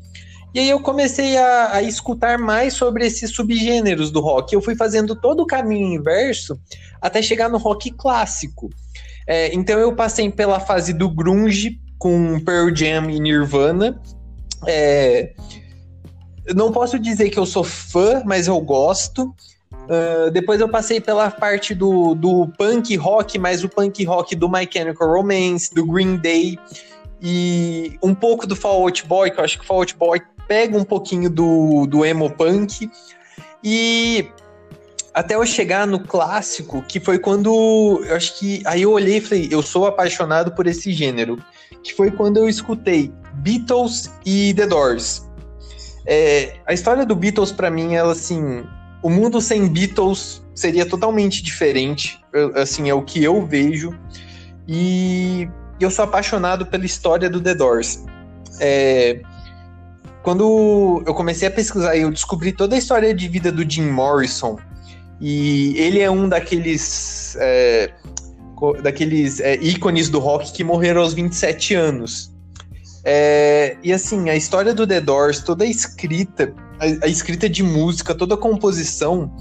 [0.53, 4.53] E aí eu comecei a, a escutar mais sobre esses subgêneros do rock.
[4.53, 6.59] Eu fui fazendo todo o caminho inverso
[7.01, 8.69] até chegar no rock clássico.
[9.27, 14.01] É, então eu passei pela fase do grunge com Pearl Jam e Nirvana,
[14.67, 15.33] é,
[16.55, 19.33] não posso dizer que eu sou fã, mas eu gosto.
[19.71, 24.49] Uh, depois eu passei pela parte do, do punk rock, mas o punk rock do
[24.49, 26.59] My Chemical Romance, do Green Day
[27.21, 30.21] e um pouco do Fall Out Boy, que eu acho que o Fall Out Boy
[30.47, 32.89] pega um pouquinho do, do emo punk.
[33.63, 34.29] E
[35.13, 39.21] até eu chegar no clássico, que foi quando eu acho que aí eu olhei e
[39.21, 41.37] falei, eu sou apaixonado por esse gênero,
[41.83, 45.27] que foi quando eu escutei Beatles e The Doors.
[46.05, 48.63] É, a história do Beatles, para mim, ela assim.
[49.01, 52.19] O mundo sem Beatles seria totalmente diferente.
[52.55, 53.97] Assim, é o que eu vejo.
[54.67, 55.47] E
[55.79, 58.03] eu sou apaixonado pela história do The Doors.
[58.59, 59.21] É,
[60.21, 64.57] quando eu comecei a pesquisar, eu descobri toda a história de vida do Jim Morrison.
[65.21, 67.35] E ele é um daqueles.
[67.39, 67.91] É,
[68.83, 72.33] daqueles é, ícones do rock que morreram aos 27 anos.
[73.03, 77.63] É, e assim, a história do The Doors, toda a escrita, a, a escrita de
[77.63, 79.31] música, toda a composição,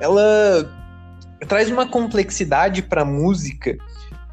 [0.00, 0.72] ela
[1.48, 3.76] traz uma complexidade para a música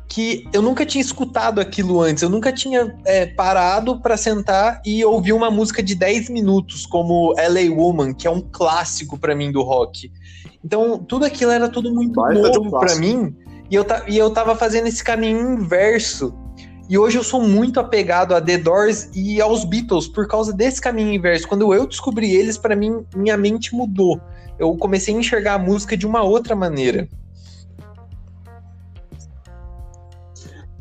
[0.07, 2.21] que eu nunca tinha escutado aquilo antes.
[2.21, 7.33] Eu nunca tinha é, parado para sentar e ouvir uma música de 10 minutos, como
[7.33, 10.11] LA Woman, que é um clássico para mim do rock.
[10.63, 13.35] Então, tudo aquilo era tudo muito Vai, novo para mim.
[13.71, 16.31] E eu, e eu tava fazendo esse caminho inverso
[16.89, 20.81] E hoje eu sou muito apegado a The Doors e aos Beatles por causa desse
[20.81, 21.47] caminho inverso.
[21.47, 24.19] Quando eu descobri eles, para mim, minha mente mudou.
[24.59, 27.07] Eu comecei a enxergar a música de uma outra maneira.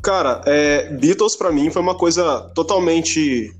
[0.01, 3.55] Cara, é, Beatles para mim foi uma coisa totalmente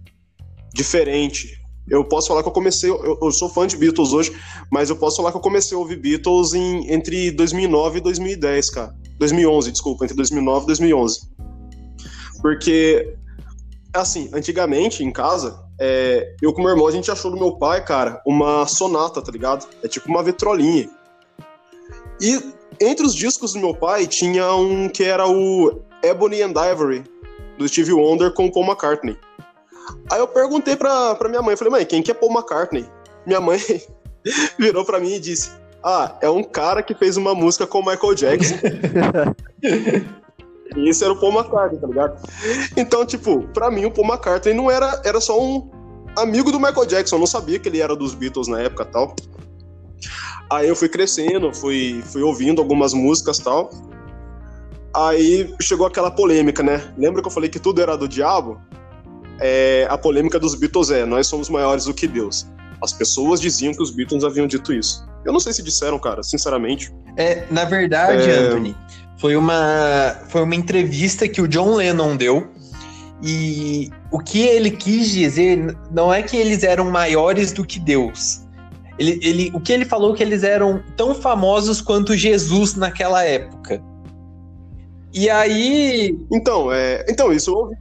[0.73, 1.57] diferente.
[1.89, 4.33] Eu posso falar que eu comecei, eu, eu, sou fã de Beatles hoje,
[4.69, 8.69] mas eu posso falar que eu comecei a ouvir Beatles em, entre 2009 e 2010,
[8.69, 8.93] cara.
[9.19, 11.32] 2011, desculpa, entre 2009 e 2011.
[12.43, 13.15] Porque,
[13.93, 17.83] assim, antigamente em casa, é, eu com meu irmão, a gente achou do meu pai,
[17.85, 19.65] cara, uma sonata, tá ligado?
[19.81, 20.89] É tipo uma vitrolinha.
[22.19, 22.43] E
[22.81, 27.05] entre os discos do meu pai tinha um que era o Ebony and Ivory,
[27.57, 29.17] do Steve Wonder com Paul McCartney.
[30.11, 32.85] Aí eu perguntei pra, pra minha mãe, falei, mãe, quem que é Paul McCartney?
[33.25, 33.57] Minha mãe
[34.59, 35.49] virou pra mim e disse,
[35.81, 38.55] ah, é um cara que fez uma música com Michael Jackson.
[40.75, 42.29] e esse era o Paul McCartney, tá ligado?
[42.75, 45.69] Então, tipo, pra mim o Paul McCartney não era, era só um
[46.17, 49.15] amigo do Michael Jackson, eu não sabia que ele era dos Beatles na época tal.
[50.49, 53.71] Aí eu fui crescendo, fui, fui ouvindo algumas músicas tal.
[54.95, 56.93] Aí chegou aquela polêmica, né?
[56.97, 58.61] Lembra que eu falei que tudo era do diabo?
[59.39, 62.45] É, a polêmica dos Beatles é: nós somos maiores do que Deus.
[62.81, 65.07] As pessoas diziam que os Beatles haviam dito isso.
[65.25, 66.93] Eu não sei se disseram, cara, sinceramente.
[67.17, 68.39] É, na verdade, é...
[68.39, 68.75] Anthony,
[69.23, 72.45] foi uma, foi uma entrevista que o John Lennon deu.
[73.23, 78.41] E o que ele quis dizer não é que eles eram maiores do que Deus.
[78.99, 83.23] Ele, ele, o que ele falou é que eles eram tão famosos quanto Jesus naquela
[83.23, 83.81] época.
[85.13, 86.19] E aí.
[86.29, 87.75] Então, é, então isso eu ouvi.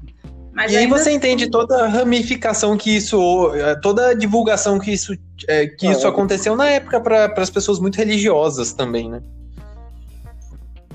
[0.52, 1.16] Mas e aí você assim...
[1.16, 3.50] entende toda a ramificação que isso,
[3.83, 5.12] toda a divulgação que isso,
[5.48, 6.09] é, que ah, isso é.
[6.09, 9.20] aconteceu na época para as pessoas muito religiosas também, né?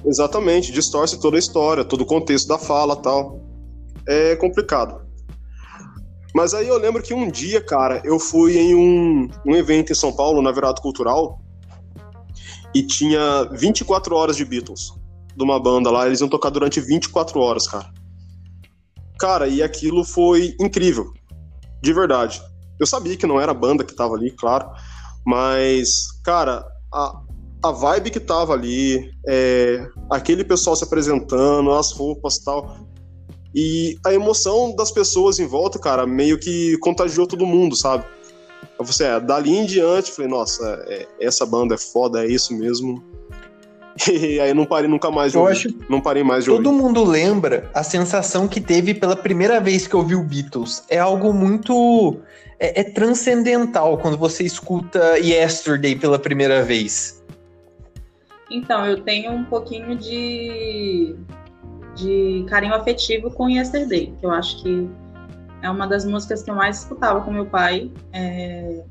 [0.05, 3.39] Exatamente, distorce toda a história, todo o contexto da fala tal.
[4.07, 5.05] É complicado.
[6.33, 9.95] Mas aí eu lembro que um dia, cara, eu fui em um, um evento em
[9.95, 11.41] São Paulo, na Virada Cultural,
[12.73, 14.93] e tinha 24 horas de Beatles
[15.37, 17.93] de uma banda lá, eles iam tocar durante 24 horas, cara.
[19.19, 21.13] Cara, e aquilo foi incrível.
[21.81, 22.41] De verdade.
[22.79, 24.67] Eu sabia que não era a banda que tava ali, claro.
[25.23, 27.21] Mas, cara, a,
[27.63, 32.77] a vibe que tava ali, é, aquele pessoal se apresentando, as roupas tal.
[33.53, 38.05] E a emoção das pessoas em volta, cara, meio que contagiou todo mundo, sabe?
[38.79, 43.03] Você, é, dali em diante, falei, nossa, é, essa banda é foda, é isso mesmo.
[44.07, 45.53] E aí não parei nunca mais de eu ouvir.
[45.53, 46.69] Acho não parei mais de todo ouvir.
[46.69, 50.83] Todo mundo lembra a sensação que teve pela primeira vez que ouviu Beatles.
[50.87, 52.17] É algo muito.
[52.59, 57.16] É, é transcendental quando você escuta Yesterday pela primeira vez.
[58.49, 61.15] Então, eu tenho um pouquinho de,
[61.95, 64.89] de carinho afetivo com Yesterday, que eu acho que
[65.61, 67.91] é uma das músicas que eu mais escutava com meu pai.
[68.13, 68.83] É,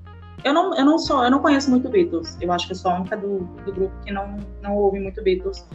[0.45, 2.37] eu não, eu não sou, eu não conheço muito Beatles.
[2.41, 5.23] Eu acho que eu sou a única do, do grupo que não, não ouve muito
[5.23, 5.67] Beatles.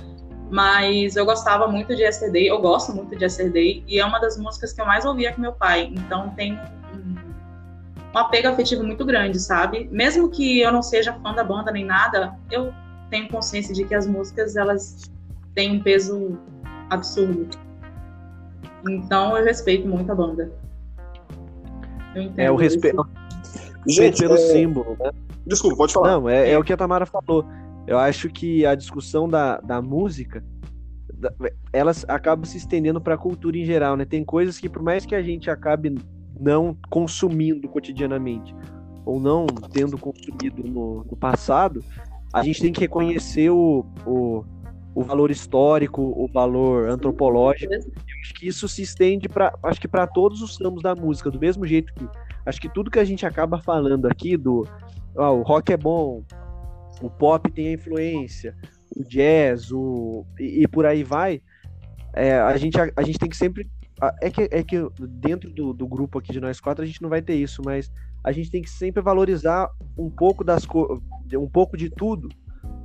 [0.49, 4.37] Mas eu gostava muito de Yesterday, eu gosto muito de Yesterday, e é uma das
[4.37, 5.91] músicas que eu mais ouvia com meu pai.
[5.95, 6.59] Então tem
[6.93, 9.87] um, apego afetivo muito grande, sabe?
[9.91, 12.73] Mesmo que eu não seja fã da banda nem nada, eu
[13.11, 15.11] tenho consciência de que as músicas elas
[15.53, 16.39] têm um peso
[16.89, 17.47] absurdo.
[18.89, 20.51] Então eu respeito muito a banda.
[22.37, 23.05] é o respeito
[23.87, 24.37] Gente, pelo é...
[24.37, 25.11] símbolo, né?
[25.45, 26.11] Desculpa, pode falar.
[26.11, 27.45] Não, é, é, o que a Tamara falou.
[27.85, 30.43] Eu acho que a discussão da, da música,
[31.73, 34.05] ela acaba se estendendo para a cultura em geral, né?
[34.05, 35.95] Tem coisas que, por mais que a gente acabe
[36.39, 38.55] não consumindo cotidianamente,
[39.03, 41.83] ou não tendo consumido no, no passado,
[42.33, 44.45] a gente tem que reconhecer o, o,
[44.95, 47.73] o valor histórico, o valor antropológico.
[47.73, 47.79] Eu
[48.21, 51.39] acho que isso se estende para, acho que para todos os ramos da música, do
[51.39, 52.07] mesmo jeito que
[52.45, 54.67] acho que tudo que a gente acaba falando aqui do
[55.15, 56.23] ó, o rock é bom,
[57.01, 58.55] o pop tem a influência,
[58.95, 61.41] o jazz, o e, e por aí vai,
[62.13, 63.69] é, a gente a, a, gente tem que sempre
[64.21, 67.09] é que, é que dentro do, do grupo aqui de nós quatro a gente não
[67.09, 67.91] vai ter isso, mas
[68.23, 70.65] a gente tem que sempre valorizar um pouco das
[71.37, 72.29] um pouco de tudo,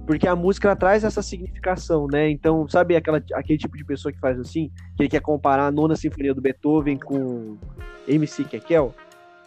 [0.07, 2.31] porque a música traz essa significação, né?
[2.31, 5.97] Então, sabe aquela, aquele tipo de pessoa que faz assim, que quer comparar a nona
[5.97, 7.59] sinfonia do Beethoven com
[8.07, 8.95] MC Kekel?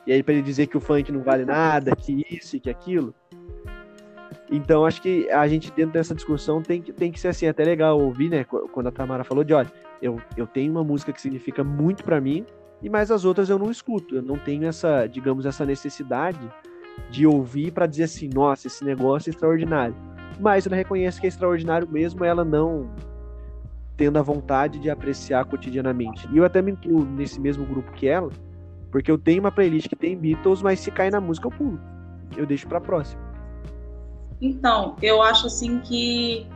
[0.06, 2.70] E aí para ele dizer que o funk não vale nada, que isso e que
[2.70, 3.14] aquilo.
[4.52, 7.64] Então acho que a gente dentro dessa discussão tem que, tem que ser assim, até
[7.64, 8.44] legal ouvir, né?
[8.44, 9.72] Quando a Tamara falou de, olha,
[10.02, 12.46] eu, eu tenho uma música que significa muito para mim,
[12.82, 14.16] e mais as outras eu não escuto.
[14.16, 16.40] Eu não tenho essa, digamos, essa necessidade
[17.10, 19.96] de ouvir para dizer assim, nossa, esse negócio é extraordinário.
[20.40, 22.90] Mas ela reconhece que é extraordinário mesmo ela não
[23.98, 26.28] tendo a vontade de apreciar cotidianamente.
[26.32, 28.30] E eu até me incluo nesse mesmo grupo que ela,
[28.90, 31.80] porque eu tenho uma playlist que tem Beatles, mas se cair na música eu pulo.
[32.38, 33.22] Eu deixo pra próxima.
[34.42, 36.48] Então, eu acho assim que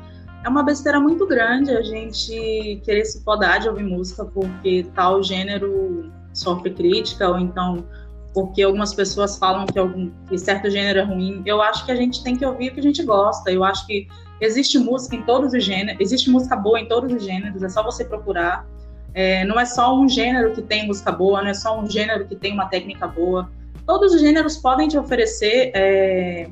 [0.45, 5.21] é uma besteira muito grande a gente querer se podar de ouvir música porque tal
[5.21, 7.85] gênero sofre crítica, ou então
[8.33, 11.43] porque algumas pessoas falam que, algum, que certo gênero é ruim.
[11.45, 13.51] Eu acho que a gente tem que ouvir o que a gente gosta.
[13.51, 14.07] Eu acho que
[14.41, 17.83] existe música em todos os gêneros, existe música boa em todos os gêneros, é só
[17.83, 18.65] você procurar.
[19.13, 22.27] É, não é só um gênero que tem música boa, não é só um gênero
[22.27, 23.49] que tem uma técnica boa.
[23.85, 26.49] Todos os gêneros podem te oferecer é,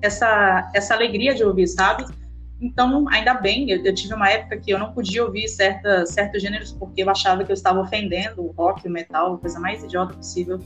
[0.00, 2.04] essa, essa alegria de ouvir, sabe?
[2.60, 6.40] Então, ainda bem, eu, eu, tive uma época que eu não podia ouvir certa, certos
[6.40, 9.82] gêneros porque eu achava que eu estava ofendendo o rock, o metal, a coisa mais
[9.82, 10.60] idiota possível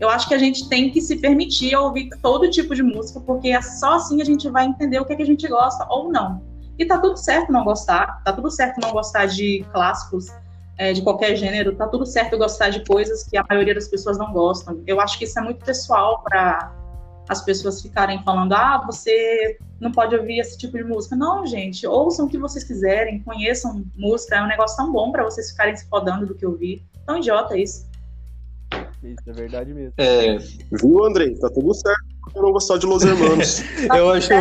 [0.00, 3.48] eu acho que a gente tem que se permitir ouvir todo tipo de música, porque
[3.48, 6.10] é só assim a gente vai entender o que, é que a gente gosta ou
[6.10, 6.42] não.
[6.78, 10.28] E tá tudo certo não gostar, tá tudo certo não gostar de clássicos,
[10.76, 14.16] é, de qualquer gênero, tá tudo certo gostar de coisas que a maioria das pessoas
[14.16, 14.80] não gostam.
[14.86, 16.72] Eu acho que isso é muito pessoal para
[17.28, 21.16] as pessoas ficarem falando, ah, você não pode ouvir esse tipo de música.
[21.16, 25.24] Não, gente, ouçam o que vocês quiserem, conheçam música, é um negócio tão bom para
[25.24, 26.86] vocês ficarem se fodando do que ouvir.
[27.04, 27.87] Tão idiota isso.
[29.02, 29.94] Isso é verdade mesmo.
[29.96, 30.38] É.
[30.72, 31.34] Viu, Andrei?
[31.36, 33.62] Tá tudo certo eu não gostar de Los Hermanos.
[33.96, 34.32] eu acho.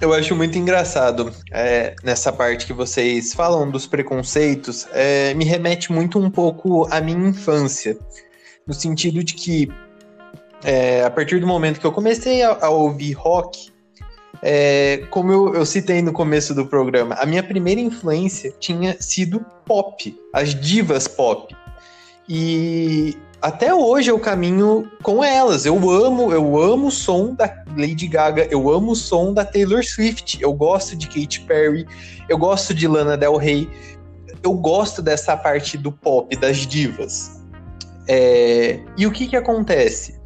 [0.00, 5.90] Eu acho muito engraçado é, nessa parte que vocês falam dos preconceitos, é, me remete
[5.90, 7.98] muito um pouco à minha infância,
[8.64, 9.68] no sentido de que
[10.62, 13.72] é, a partir do momento que eu comecei a, a ouvir rock,
[14.40, 19.44] é, como eu, eu, citei no começo do programa, a minha primeira influência tinha sido
[19.66, 21.56] pop, as divas pop.
[22.28, 25.64] E até hoje eu caminho com elas.
[25.64, 29.84] Eu amo, eu amo o som da Lady Gaga, eu amo o som da Taylor
[29.84, 31.86] Swift, eu gosto de Katy Perry,
[32.28, 33.68] eu gosto de Lana Del Rey,
[34.42, 37.40] eu gosto dessa parte do pop, das divas.
[38.08, 38.80] É...
[38.96, 40.18] E o que que acontece?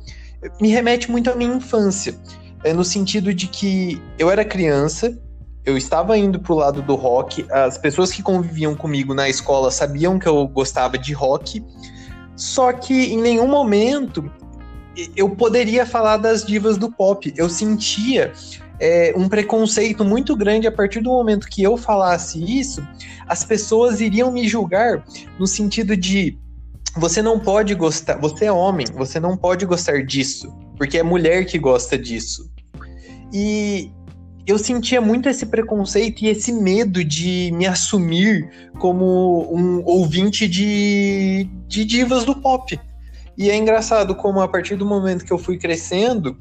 [0.61, 2.15] Me remete muito à minha infância,
[2.65, 5.17] é no sentido de que eu era criança,
[5.65, 10.19] eu estava indo pro lado do rock, as pessoas que conviviam comigo na escola sabiam
[10.19, 11.65] que eu gostava de rock,
[12.35, 14.31] só que em nenhum momento
[15.17, 17.33] eu poderia falar das divas do pop.
[17.37, 18.33] Eu sentia
[18.81, 22.87] é, um preconceito muito grande a partir do momento que eu falasse isso,
[23.29, 25.05] as pessoas iriam me julgar
[25.39, 26.37] no sentido de
[26.97, 31.47] você não pode gostar, você é homem, você não pode gostar disso, porque é mulher
[31.47, 32.51] que gosta disso.
[33.33, 33.91] E
[34.47, 41.49] eu sentia muito esse preconceito e esse medo de me assumir como um ouvinte de,
[41.69, 42.79] de divas do pop.
[43.39, 46.37] E é engraçado como a partir do momento que eu fui crescendo,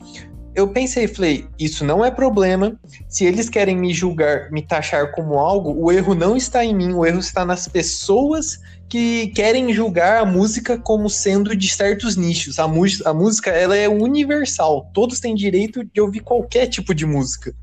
[0.53, 2.77] eu pensei, falei, isso não é problema.
[3.07, 6.93] Se eles querem me julgar, me taxar como algo, o erro não está em mim,
[6.93, 12.59] o erro está nas pessoas que querem julgar a música como sendo de certos nichos.
[12.59, 14.89] A, a música, ela é universal.
[14.93, 17.55] Todos têm direito de ouvir qualquer tipo de música.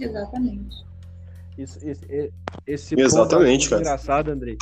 [0.00, 0.90] Exatamente.
[1.58, 2.32] Isso, esse,
[2.66, 4.56] esse Exatamente, ponto é engraçado, Andrei.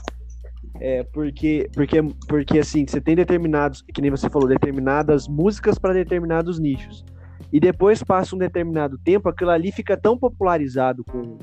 [0.81, 5.95] É, porque, porque, porque assim, você tem determinados, que nem você falou, determinadas músicas para
[5.95, 7.05] determinados nichos.
[7.53, 11.39] E depois passa um determinado tempo, aquilo ali fica tão popularizado com,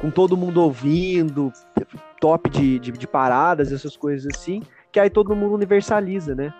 [0.00, 1.52] com todo mundo ouvindo,
[2.20, 6.54] top de, de, de paradas, essas coisas assim, que aí todo mundo universaliza, né?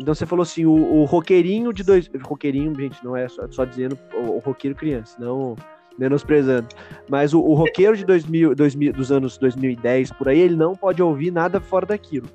[0.00, 2.08] Então você falou assim, o, o roqueirinho de dois.
[2.22, 5.54] Roqueirinho, gente, não é só, só dizendo o, o roqueiro criança, não
[5.98, 6.68] menosprezando.
[7.08, 11.02] Mas o, o roqueiro de 2000, 2000, dos anos 2010, por aí, ele não pode
[11.02, 12.28] ouvir nada fora daquilo.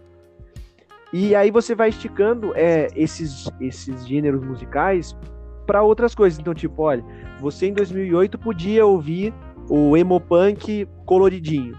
[1.13, 5.15] E aí você vai esticando é, esses, esses gêneros musicais
[5.65, 6.37] para outras coisas.
[6.39, 7.03] Então, tipo, olha,
[7.39, 9.33] você em 2008 podia ouvir
[9.69, 11.77] o emo punk coloridinho.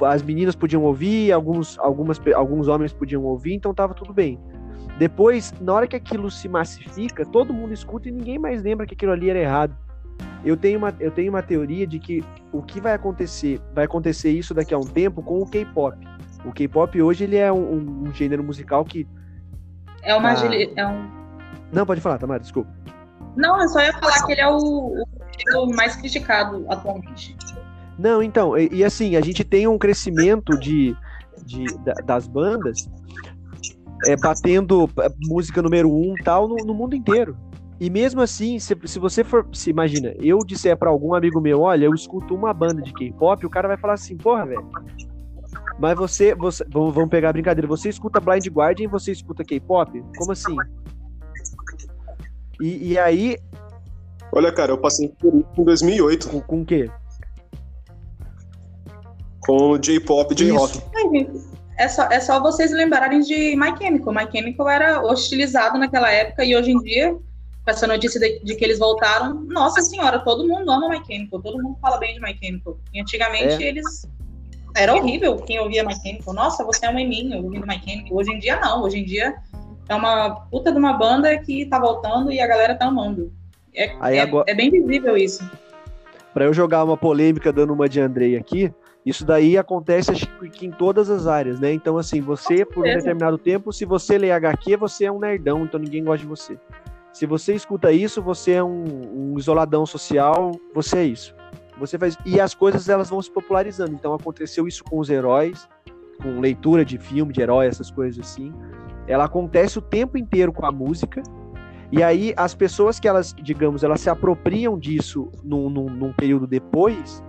[0.00, 4.38] As meninas podiam ouvir, alguns, algumas, alguns homens podiam ouvir, então tava tudo bem.
[4.98, 8.94] Depois, na hora que aquilo se massifica, todo mundo escuta e ninguém mais lembra que
[8.94, 9.76] aquilo ali era errado.
[10.44, 12.22] Eu tenho, uma, eu tenho uma teoria de que
[12.52, 15.96] o que vai acontecer, vai acontecer isso daqui a um tempo com o K-pop.
[16.44, 19.06] O K-pop hoje ele é um, um, gênero musical que.
[20.02, 20.32] É uma.
[20.32, 20.54] Ah...
[20.76, 21.10] É um...
[21.72, 22.70] Não, pode falar, Tamara, desculpa.
[23.36, 25.04] Não, eu só ia falar que ele é o,
[25.56, 27.34] o mais criticado atualmente.
[27.98, 30.96] Não, então, e, e, assim, a gente tem um crescimento de,
[31.44, 31.64] de,
[32.04, 32.88] das bandas
[34.06, 34.88] é, batendo
[35.22, 37.36] música número um tal no, no mundo inteiro.
[37.80, 39.46] E mesmo assim, se, se você for.
[39.52, 43.44] Se imagina, eu disser para algum amigo meu, olha, eu escuto uma banda de K-pop,
[43.44, 44.70] o cara vai falar assim, porra, velho.
[45.78, 46.64] Mas você, você.
[46.68, 47.66] Vamos pegar a brincadeira.
[47.66, 50.02] Você escuta Blind Guardian e você escuta K-pop?
[50.16, 50.56] Como assim?
[52.60, 53.36] E, e, aí.
[54.32, 56.28] Olha, cara, eu passei por isso em 2008.
[56.28, 56.88] Com, com o quê?
[59.40, 60.80] Com J-pop e J-rock.
[61.76, 64.14] É só, é só vocês lembrarem de My Chemical.
[64.14, 67.18] My Chemical era hostilizado naquela época e hoje em dia,
[67.64, 71.40] com essa notícia de, de, que eles voltaram, nossa senhora, todo mundo ama My Chemical,
[71.40, 72.76] todo mundo fala bem de My Chemical.
[72.92, 73.68] E antigamente é.
[73.68, 74.06] eles.
[74.76, 76.34] Era horrível quem ouvia My Chemical.
[76.34, 78.16] Nossa, você é uma eminha ouvindo My Chemical.
[78.16, 79.34] Hoje em dia não, hoje em dia
[79.88, 83.32] é uma puta de uma banda que tá voltando e a galera tá amando.
[83.74, 84.44] É, Aí, é, agora...
[84.48, 85.48] é bem visível isso.
[86.32, 88.72] Para eu jogar uma polêmica dando uma de Andrei aqui,
[89.06, 91.72] isso daí acontece acho que em todas as áreas, né?
[91.72, 95.64] Então, assim, você, por um determinado tempo, se você lê HQ, você é um nerdão,
[95.64, 96.58] então ninguém gosta de você.
[97.14, 98.82] Se você escuta isso, você é um,
[99.14, 101.32] um isoladão social, você é isso.
[101.78, 103.92] Você faz e as coisas elas vão se popularizando.
[103.92, 105.68] Então aconteceu isso com os heróis,
[106.20, 108.52] com leitura de filme de herói, essas coisas assim.
[109.06, 111.22] Ela acontece o tempo inteiro com a música.
[111.92, 116.48] E aí as pessoas que elas, digamos, elas se apropriam disso num, num, num período
[116.48, 117.22] depois,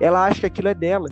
[0.00, 1.08] ela acha que aquilo é dela.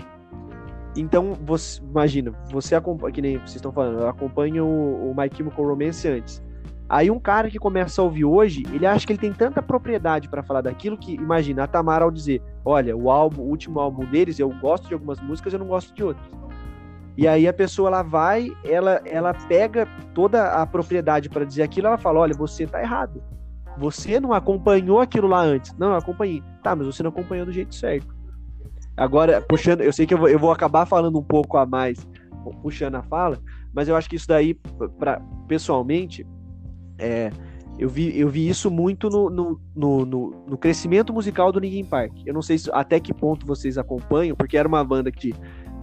[0.97, 5.31] Então, você imagina, você acompanha, que nem vocês estão falando, eu acompanho o, o My
[5.33, 6.43] Chemical Romance antes.
[6.89, 10.29] Aí um cara que começa a ouvir hoje, ele acha que ele tem tanta propriedade
[10.29, 14.05] para falar daquilo que, imagina, a Tamara ao dizer, olha, o álbum, o último álbum
[14.05, 16.27] deles, eu gosto de algumas músicas, eu não gosto de outras.
[17.17, 21.89] E aí a pessoa ela vai, ela ela pega toda a propriedade para dizer aquilo,
[21.89, 23.23] ela fala, olha, você tá errado.
[23.79, 25.75] Você não acompanhou aquilo lá antes.
[25.77, 26.43] Não, eu acompanhei.
[26.63, 28.15] Tá, mas você não acompanhou do jeito certo.
[28.97, 32.07] Agora, puxando, eu sei que eu vou, eu vou acabar falando um pouco a mais,
[32.63, 33.39] puxando a fala,
[33.75, 34.55] mas eu acho que isso daí,
[34.99, 36.27] pra, pessoalmente,
[36.99, 37.31] é,
[37.79, 42.13] eu, vi, eu vi isso muito no, no, no, no, crescimento musical do Linkin Park.
[42.25, 45.35] Eu não sei se, até que ponto vocês acompanham, porque era uma banda de,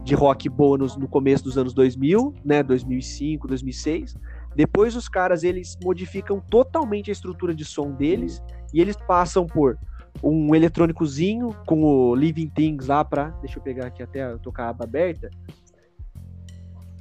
[0.04, 4.16] de rock boa no, no começo dos anos 2000, né, 2005, 2006.
[4.56, 8.42] Depois os caras, eles modificam totalmente a estrutura de som deles
[8.74, 9.78] e eles passam por
[10.22, 13.30] um eletrônicozinho com o Living Things lá pra.
[13.42, 15.30] Deixa eu pegar aqui até tocar a aba aberta.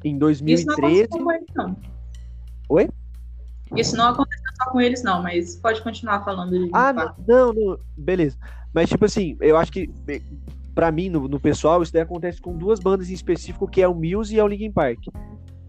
[0.05, 1.03] Em 2013.
[1.03, 1.77] Isso não.
[2.69, 2.89] Oi?
[3.77, 6.71] Isso não aconteceu só com eles, não, mas pode continuar falando de.
[6.73, 8.37] Ah, não, não, não, beleza.
[8.75, 9.91] Mas, tipo assim, eu acho que,
[10.75, 13.89] para mim, no, no, pessoal, isso daí acontece com duas bandas em específico, que é
[13.89, 15.07] o Muse e é o Linkin Park.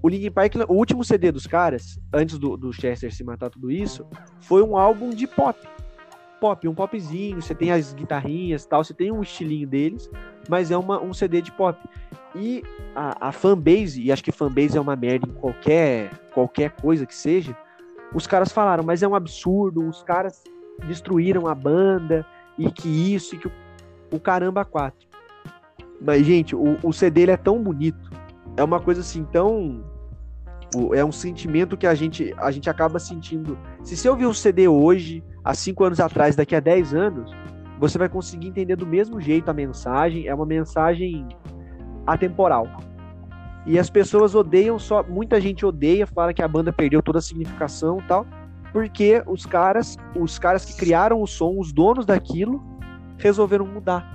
[0.01, 3.71] O Linkin Park, o último CD dos caras, antes do, do Chester se matar tudo
[3.71, 4.05] isso,
[4.41, 5.57] foi um álbum de pop
[6.43, 10.09] pop, um popzinho, você tem as guitarrinhas tal, você tem um estilinho deles,
[10.49, 11.79] mas é uma, um CD de pop.
[12.35, 12.61] E
[12.93, 17.15] a, a fanbase, e acho que fanbase é uma merda em qualquer, qualquer coisa que
[17.15, 17.55] seja,
[18.13, 20.43] os caras falaram, mas é um absurdo, os caras
[20.87, 22.25] destruíram a banda,
[22.57, 23.51] e que isso, e que o,
[24.11, 25.07] o caramba quatro.
[25.99, 28.09] Mas, gente, o, o CD ele é tão bonito,
[28.57, 29.83] é uma coisa assim tão
[30.95, 33.57] é um sentimento que a gente, a gente acaba sentindo.
[33.83, 37.31] Se você ouvir um CD hoje, há cinco anos atrás, daqui a 10 anos,
[37.79, 40.27] você vai conseguir entender do mesmo jeito a mensagem.
[40.27, 41.27] É uma mensagem
[42.07, 42.67] atemporal.
[43.65, 45.03] E as pessoas odeiam só.
[45.03, 48.25] Muita gente odeia, fala que a banda perdeu toda a significação e tal.
[48.71, 52.61] Porque os caras, os caras que criaram o som, os donos daquilo,
[53.17, 54.11] resolveram mudar.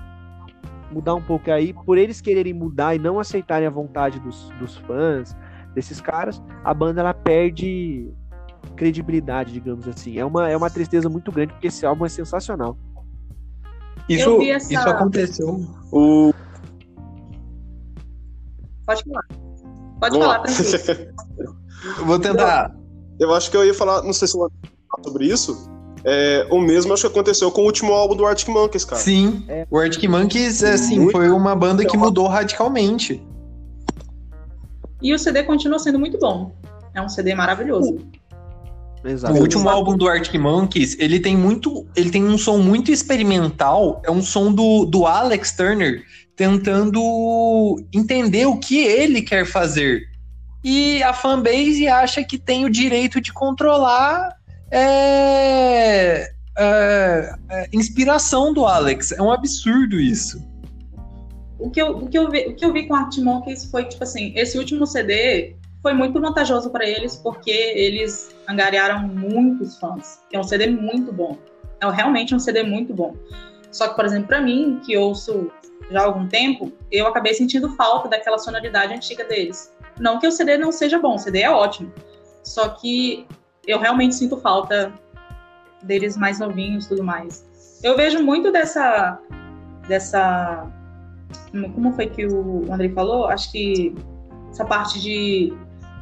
[0.91, 4.77] Mudar um pouco aí, por eles quererem mudar e não aceitarem a vontade dos, dos
[4.79, 5.37] fãs,
[5.75, 8.11] desses caras, a banda ela perde
[8.75, 10.19] credibilidade, digamos assim.
[10.19, 12.77] É uma, é uma tristeza muito grande, porque esse álbum é sensacional.
[14.09, 14.73] Isso, essa...
[14.73, 15.61] isso aconteceu.
[15.93, 16.33] O...
[18.89, 19.25] Pode falar.
[20.01, 21.57] Pode Vamos falar, tranquilo.
[22.07, 22.75] Vou tentar.
[23.21, 24.51] Eu, acho que eu ia falar, não sei se eu vou
[24.91, 25.71] falar sobre isso.
[26.05, 29.03] É, o mesmo acho que aconteceu com o último álbum do Arctic Monkeys, cara.
[29.03, 29.67] Sim, é.
[29.71, 33.23] o Arctic Monkeys, assim, foi uma banda que mudou radicalmente.
[35.03, 36.55] E o CD continua sendo muito bom.
[36.95, 37.99] É um CD maravilhoso.
[39.05, 39.35] Exato.
[39.35, 44.01] O último álbum do Arctic Monkeys, ele tem muito, ele tem um som muito experimental,
[44.05, 46.03] é um som do, do Alex Turner
[46.39, 50.09] tentando entender o que ele quer fazer.
[50.63, 54.37] E a fanbase acha que tem o direito de controlar
[54.71, 59.11] é, é, é, inspiração do Alex.
[59.11, 60.41] É um absurdo isso.
[61.59, 63.85] O que eu, o que eu, vi, o que eu vi com Arctic Monkeys foi
[63.87, 70.21] tipo assim, esse último CD foi muito vantajoso para eles porque eles angariaram muitos fãs.
[70.33, 71.37] É um CD muito bom.
[71.81, 73.17] É realmente um CD muito bom.
[73.73, 75.51] Só que, por exemplo, para mim, que ouço
[75.91, 79.73] já há algum tempo, eu acabei sentindo falta daquela sonoridade antiga deles.
[79.99, 81.93] Não que o CD não seja bom, o CD é ótimo.
[82.45, 83.27] Só que
[83.67, 84.93] eu realmente sinto falta
[85.83, 87.47] deles mais novinhos tudo mais.
[87.83, 89.19] Eu vejo muito dessa
[89.87, 90.67] dessa
[91.75, 93.27] como foi que o André falou?
[93.27, 93.95] Acho que
[94.51, 95.53] essa parte de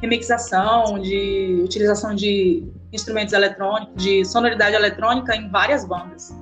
[0.01, 2.63] remixação, de utilização de
[2.93, 6.35] instrumentos eletrônicos, de sonoridade eletrônica em várias bandas.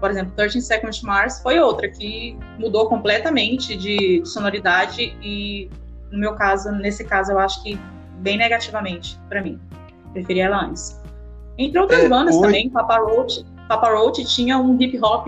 [0.00, 5.70] Por exemplo, 13 Seconds Mars foi outra que mudou completamente de sonoridade e,
[6.10, 7.78] no meu caso, nesse caso, eu acho que
[8.18, 9.60] bem negativamente para mim.
[10.12, 11.00] Preferi ela antes.
[11.58, 15.26] Entre outras é, bandas também, Papa Roach, Papa Roach tinha um hip hop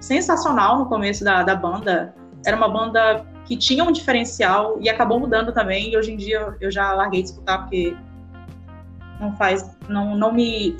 [0.00, 2.14] sensacional no começo da, da banda.
[2.44, 5.92] Era uma banda que tinha um diferencial e acabou mudando também.
[5.92, 7.96] E hoje em dia eu já larguei de escutar porque
[9.20, 10.76] não faz, não, não me,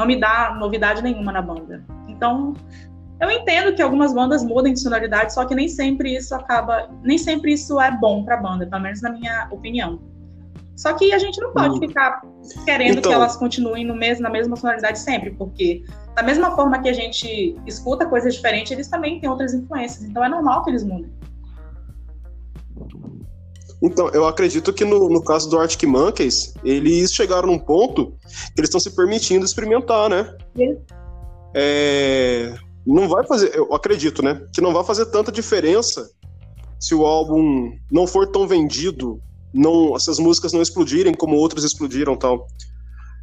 [0.00, 1.84] não me dá novidade nenhuma na banda.
[2.08, 2.54] Então
[3.20, 7.18] eu entendo que algumas bandas mudem de sonoridade, só que nem sempre isso acaba, nem
[7.18, 10.00] sempre isso é bom para a banda, pelo menos na minha opinião.
[10.74, 11.80] Só que a gente não pode hum.
[11.80, 12.22] ficar
[12.64, 13.10] querendo então...
[13.10, 15.84] que elas continuem no mesmo, na mesma sonoridade sempre, porque
[16.16, 20.02] da mesma forma que a gente escuta coisas diferentes, eles também têm outras influências.
[20.02, 21.10] Então é normal que eles mudem.
[23.82, 28.12] Então, eu acredito que no, no caso do Arctic Monkeys, eles chegaram num ponto
[28.54, 30.36] que eles estão se permitindo experimentar, né?
[31.54, 32.54] É,
[32.86, 34.42] não vai fazer, eu acredito, né?
[34.52, 36.10] Que não vai fazer tanta diferença
[36.78, 39.20] se o álbum não for tão vendido,
[39.52, 42.46] não, essas músicas não explodirem como outras explodiram tal.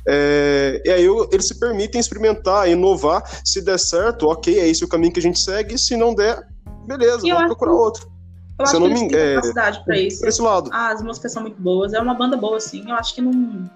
[0.08, 3.24] É, e aí eles se permitem experimentar, inovar.
[3.43, 5.78] Se der certo, ok, é esse o caminho que a gente segue.
[5.78, 6.47] Se não der,
[6.86, 8.16] beleza, vamos procurar outro.
[8.60, 10.20] Eu acho não que eles têm é, capacidade pra isso.
[10.20, 10.70] Pra esse lado.
[10.74, 11.93] Ah, as músicas são muito boas.
[11.93, 12.84] É uma banda boa, sim.
[12.88, 13.70] Eu acho que não, não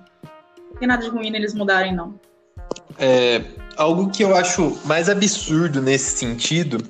[0.80, 2.20] tem nada de ruim neles mudarem, não.
[2.98, 3.44] É,
[3.78, 6.84] algo que eu acho mais absurdo nesse sentido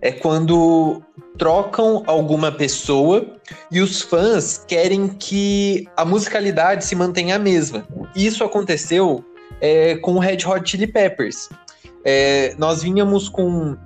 [0.00, 1.02] é quando
[1.38, 3.26] trocam alguma pessoa
[3.70, 7.86] e os fãs querem que a musicalidade se mantenha a mesma.
[8.14, 9.24] Isso aconteceu
[9.60, 11.48] é, com o Red Hot Chili Peppers.
[12.04, 13.76] É, nós vínhamos com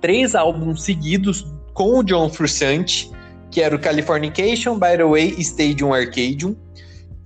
[0.00, 3.10] três álbuns seguidos com o John Frusciante,
[3.50, 6.56] que era o Californication, By the Way, Stadium Arcadium,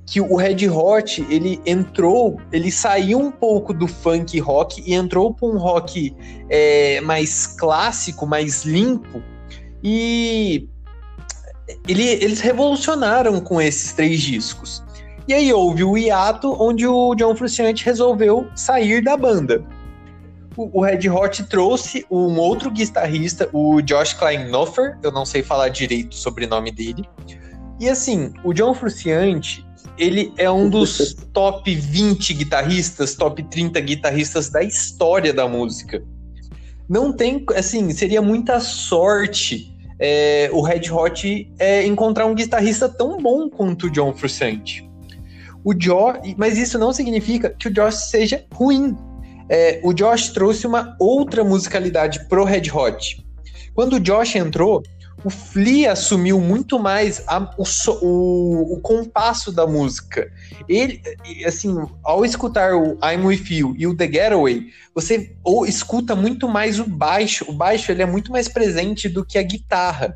[0.07, 5.35] que o Red Hot ele entrou, ele saiu um pouco do funk rock e entrou
[5.35, 6.15] para um rock
[6.49, 9.21] é, mais clássico, mais limpo.
[9.83, 10.69] E
[11.89, 14.85] ele, eles revolucionaram com esses três discos.
[15.27, 19.65] E aí houve o hiato onde o John Frusciante resolveu sair da banda.
[20.57, 25.69] O, o Red Hot trouxe um outro guitarrista, o Josh Klinghoffer, eu não sei falar
[25.69, 27.05] direito sobre o nome dele.
[27.79, 29.65] E assim, o John Frusciante,
[29.99, 36.03] ele é um dos top 20 guitarristas, top 30 guitarristas da história da música.
[36.89, 43.19] Não tem, assim, seria muita sorte é, o Red Hot é, encontrar um guitarrista tão
[43.19, 44.89] bom quanto o John Frusciante.
[45.65, 48.97] O Josh, mas isso não significa que o Josh seja ruim.
[49.49, 53.25] É, o Josh trouxe uma outra musicalidade pro Red Hot.
[53.75, 54.83] Quando o Josh entrou,
[55.25, 57.65] o Flea assumiu muito mais a, o,
[58.03, 60.31] o, o, compasso da música.
[60.69, 61.01] Ele,
[61.45, 61.75] assim,
[62.05, 66.79] ao escutar o I'm With You e o The Getaway, você ou escuta muito mais
[66.79, 67.45] o baixo.
[67.49, 70.15] O baixo ele é muito mais presente do que a guitarra.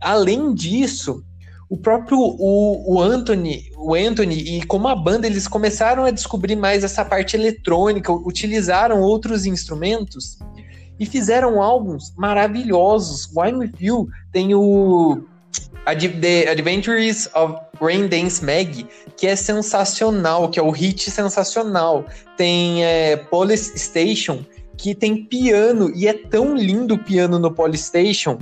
[0.00, 1.22] Além disso,
[1.68, 6.56] o próprio o, o Anthony, o Anthony e como a banda eles começaram a descobrir
[6.56, 10.38] mais essa parte eletrônica, utilizaram outros instrumentos
[10.98, 13.30] e fizeram álbuns maravilhosos.
[13.36, 15.22] Wine With You tem o
[15.84, 22.04] The Adventures of Rain Dance Mag, que é sensacional, que é o hit sensacional.
[22.36, 24.44] Tem é, Police Station,
[24.76, 28.38] que tem piano, e é tão lindo o piano no Police Station.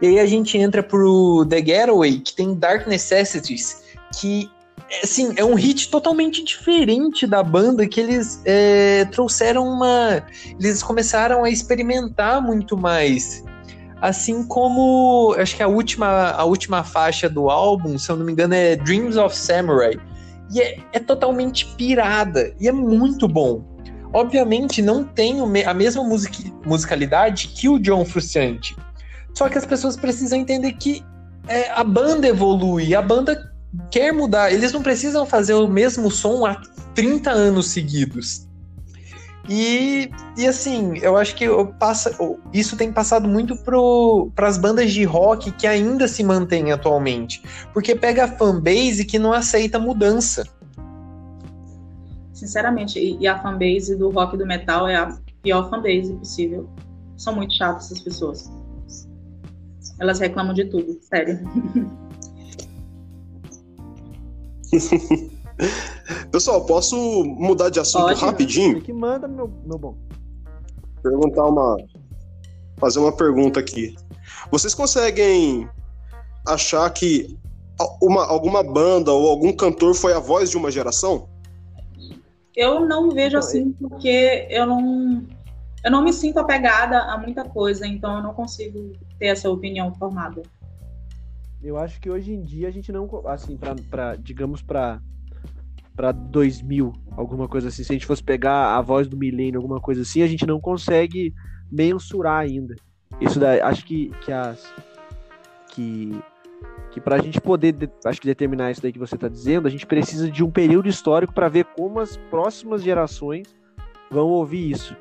[0.00, 3.82] E aí a gente entra pro The Getaway, que tem Dark Necessities,
[4.18, 4.50] que
[5.02, 10.22] assim, é um hit totalmente diferente da banda que eles é, trouxeram uma.
[10.58, 13.44] Eles começaram a experimentar muito mais.
[14.00, 18.32] Assim como acho que a última, a última faixa do álbum, se eu não me
[18.32, 19.96] engano, é Dreams of Samurai.
[20.52, 22.52] E é, é totalmente pirada.
[22.60, 23.64] E é muito bom.
[24.12, 28.76] Obviamente não tem a mesma music, musicalidade que o John Frusciante.
[29.34, 31.04] Só que as pessoas precisam entender que
[31.48, 33.52] é, a banda evolui, a banda
[33.90, 34.52] quer mudar.
[34.52, 36.60] Eles não precisam fazer o mesmo som há
[36.94, 38.46] 30 anos seguidos.
[39.48, 40.08] E,
[40.38, 41.74] e assim, eu acho que eu
[42.52, 47.42] isso tem passado muito para as bandas de rock que ainda se mantêm atualmente.
[47.72, 50.46] Porque pega a fanbase que não aceita mudança.
[52.32, 56.68] Sinceramente, e a fanbase do rock e do metal é a pior fanbase possível.
[57.16, 58.50] São muito chatas essas pessoas.
[60.02, 61.38] Elas reclamam de tudo, sério.
[66.32, 68.82] Pessoal, posso mudar de assunto Pode, rapidinho?
[68.82, 69.96] Que manda, meu, meu bom.
[71.04, 71.76] Perguntar uma.
[72.78, 73.94] Fazer uma pergunta aqui.
[74.50, 75.68] Vocês conseguem
[76.48, 77.38] achar que
[78.02, 81.28] uma, alguma banda ou algum cantor foi a voz de uma geração?
[82.56, 85.24] Eu não vejo então, assim, porque eu não.
[85.84, 89.92] Eu não me sinto apegada a muita coisa, então eu não consigo ter essa opinião
[89.94, 90.42] formada.
[91.62, 95.00] Eu acho que hoje em dia a gente não, assim, para digamos para
[95.94, 99.78] para 2000, alguma coisa assim, se a gente fosse pegar a voz do milênio, alguma
[99.78, 101.34] coisa assim, a gente não consegue
[101.70, 102.74] mensurar ainda.
[103.20, 104.72] Isso daí, acho que que as
[105.68, 106.18] que
[106.90, 109.70] que para a gente poder, acho que determinar isso daí que você está dizendo, a
[109.70, 113.54] gente precisa de um período histórico para ver como as próximas gerações
[114.10, 114.96] vão ouvir isso.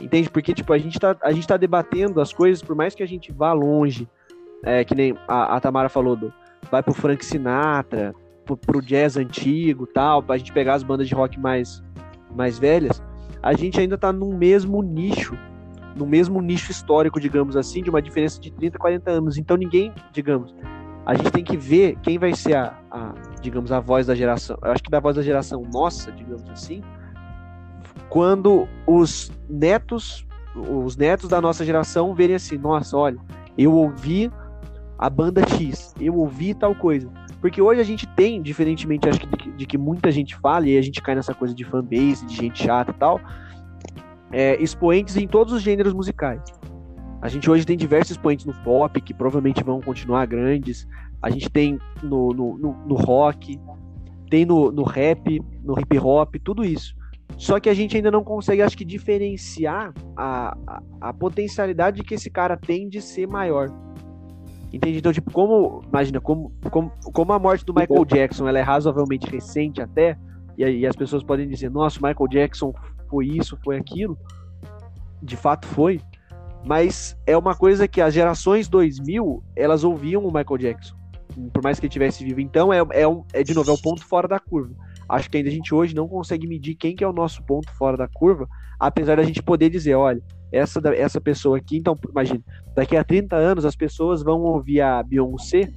[0.00, 0.28] Entende?
[0.28, 3.06] Porque, tipo, a gente tá, a gente tá debatendo as coisas, por mais que a
[3.06, 4.08] gente vá longe,
[4.62, 6.32] é, que nem a, a Tamara falou, do,
[6.70, 8.14] vai pro Frank Sinatra,
[8.44, 11.82] pro, pro jazz antigo tal, pra gente pegar as bandas de rock mais,
[12.34, 13.02] mais velhas,
[13.42, 15.38] a gente ainda tá no mesmo nicho,
[15.94, 19.38] no mesmo nicho histórico, digamos assim, de uma diferença de 30, 40 anos.
[19.38, 20.54] Então ninguém, digamos,
[21.06, 24.58] a gente tem que ver quem vai ser a, a digamos, a voz da geração.
[24.62, 26.82] Eu acho que da voz da geração nossa, digamos assim,
[28.14, 33.18] quando os netos, os netos da nossa geração verem assim, nossa, olha,
[33.58, 34.30] eu ouvi
[34.96, 37.10] a banda X, eu ouvi tal coisa.
[37.40, 40.78] Porque hoje a gente tem, diferentemente acho que de, de que muita gente fala, e
[40.78, 43.20] a gente cai nessa coisa de fanbase, de gente chata e tal,
[44.30, 46.40] é, expoentes em todos os gêneros musicais.
[47.20, 50.86] A gente hoje tem diversos expoentes no pop, que provavelmente vão continuar grandes.
[51.20, 53.60] A gente tem no, no, no, no rock,
[54.30, 56.94] tem no, no rap, no hip hop, tudo isso.
[57.36, 62.14] Só que a gente ainda não consegue, acho que, diferenciar a, a, a, potencialidade que
[62.14, 63.68] esse cara tem de ser maior.
[64.72, 64.98] Entende?
[64.98, 65.82] Então, tipo, como.
[65.88, 70.16] Imagina, como, como, como a morte do Michael Jackson ela é razoavelmente recente até,
[70.56, 72.72] e, e as pessoas podem dizer, nossa, o Michael Jackson
[73.08, 74.18] foi isso, foi aquilo.
[75.22, 76.00] De fato foi.
[76.64, 80.94] Mas é uma coisa que as gerações 2000, elas ouviam o Michael Jackson.
[81.52, 82.40] Por mais que ele tivesse vivo.
[82.40, 84.74] Então, é, é, um, é de novo, é o ponto fora da curva
[85.08, 87.70] acho que ainda a gente hoje não consegue medir quem que é o nosso ponto
[87.72, 88.48] fora da curva,
[88.78, 92.40] apesar da gente poder dizer, olha, essa, essa pessoa aqui, então, imagina,
[92.74, 95.70] daqui a 30 anos as pessoas vão ouvir a Beyoncé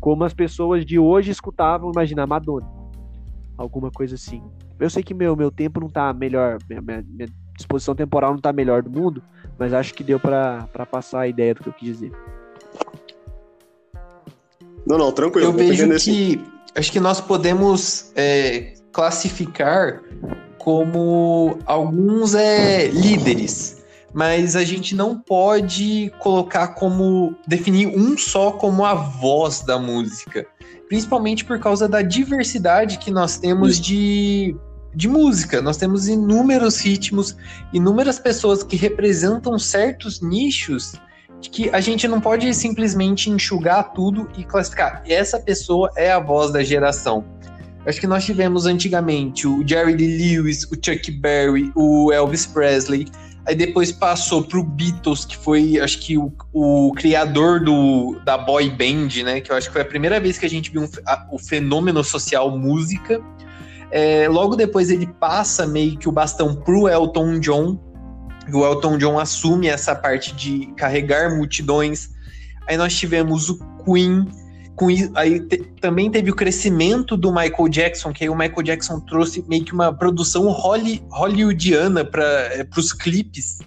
[0.00, 2.66] como as pessoas de hoje escutavam, imagina, a Madonna.
[3.56, 4.42] Alguma coisa assim.
[4.78, 8.40] Eu sei que meu, meu tempo não tá melhor, minha, minha, minha disposição temporal não
[8.40, 9.22] tá melhor do mundo,
[9.58, 12.12] mas acho que deu para passar a ideia do que eu quis dizer.
[14.86, 15.48] Não, não, tranquilo.
[15.48, 16.40] Eu vejo que
[16.74, 20.02] acho que nós podemos é, classificar
[20.58, 28.84] como alguns é, líderes, mas a gente não pode colocar como definir um só como
[28.84, 30.46] a voz da música,
[30.88, 34.56] principalmente por causa da diversidade que nós temos de,
[34.94, 35.62] de música.
[35.62, 37.36] Nós temos inúmeros ritmos,
[37.72, 40.94] inúmeras pessoas que representam certos nichos
[41.40, 45.02] que a gente não pode simplesmente enxugar tudo e classificar.
[45.06, 47.24] Essa pessoa é a voz da geração.
[47.86, 53.06] Acho que nós tivemos antigamente o Jerry Lee Lewis, o Chuck Berry, o Elvis Presley.
[53.46, 58.68] Aí depois passou pro Beatles, que foi, acho que, o, o criador do, da boy
[58.68, 59.40] band, né?
[59.40, 61.38] Que eu acho que foi a primeira vez que a gente viu um, a, o
[61.38, 63.22] fenômeno social música.
[63.90, 67.80] É, logo depois ele passa meio que o bastão pro Elton John,
[68.52, 72.10] o Elton John assume essa parte de carregar multidões.
[72.66, 74.26] Aí nós tivemos o Queen,
[74.74, 79.00] com, aí te, também teve o crescimento do Michael Jackson, que aí o Michael Jackson
[79.00, 83.58] trouxe meio que uma produção holly, hollywoodiana para é, os clipes.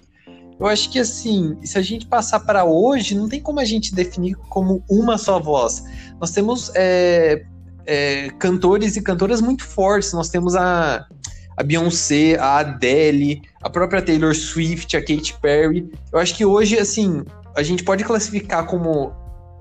[0.60, 3.96] Eu acho que assim, se a gente passar para hoje, não tem como a gente
[3.96, 5.84] definir como uma só voz.
[6.20, 7.44] Nós temos é,
[7.86, 10.14] é, cantores e cantoras muito fortes.
[10.14, 11.08] Nós temos a
[11.56, 15.92] a Beyoncé, a Adele, a própria Taylor Swift, a Katy Perry.
[16.12, 17.24] Eu acho que hoje, assim,
[17.56, 19.14] a gente pode classificar como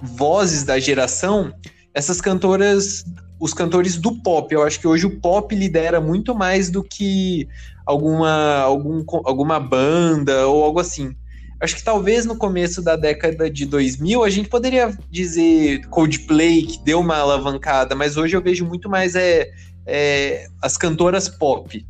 [0.03, 1.53] vozes da geração
[1.93, 3.05] essas cantoras,
[3.39, 4.55] os cantores do pop.
[4.55, 7.49] Eu acho que hoje o pop lidera muito mais do que
[7.85, 11.15] alguma, algum, alguma banda ou algo assim.
[11.61, 16.83] Acho que talvez no começo da década de 2000 a gente poderia dizer Coldplay que
[16.83, 19.51] deu uma alavancada, mas hoje eu vejo muito mais é
[19.87, 21.87] é, as cantoras pop.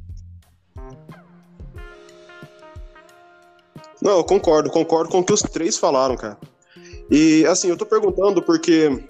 [4.02, 6.38] Não, eu concordo, concordo com o que os três falaram, cara.
[7.10, 9.04] E assim, eu tô perguntando porque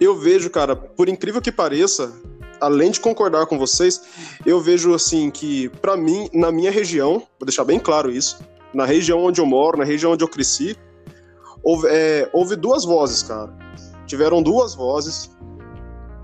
[0.00, 2.12] eu vejo, cara, por incrível que pareça,
[2.60, 4.00] além de concordar com vocês,
[4.46, 8.38] eu vejo assim que para mim, na minha região, vou deixar bem claro isso,
[8.72, 10.76] na região onde eu moro, na região onde eu cresci,
[11.62, 13.52] houve, é, houve duas vozes, cara.
[14.06, 15.30] Tiveram duas vozes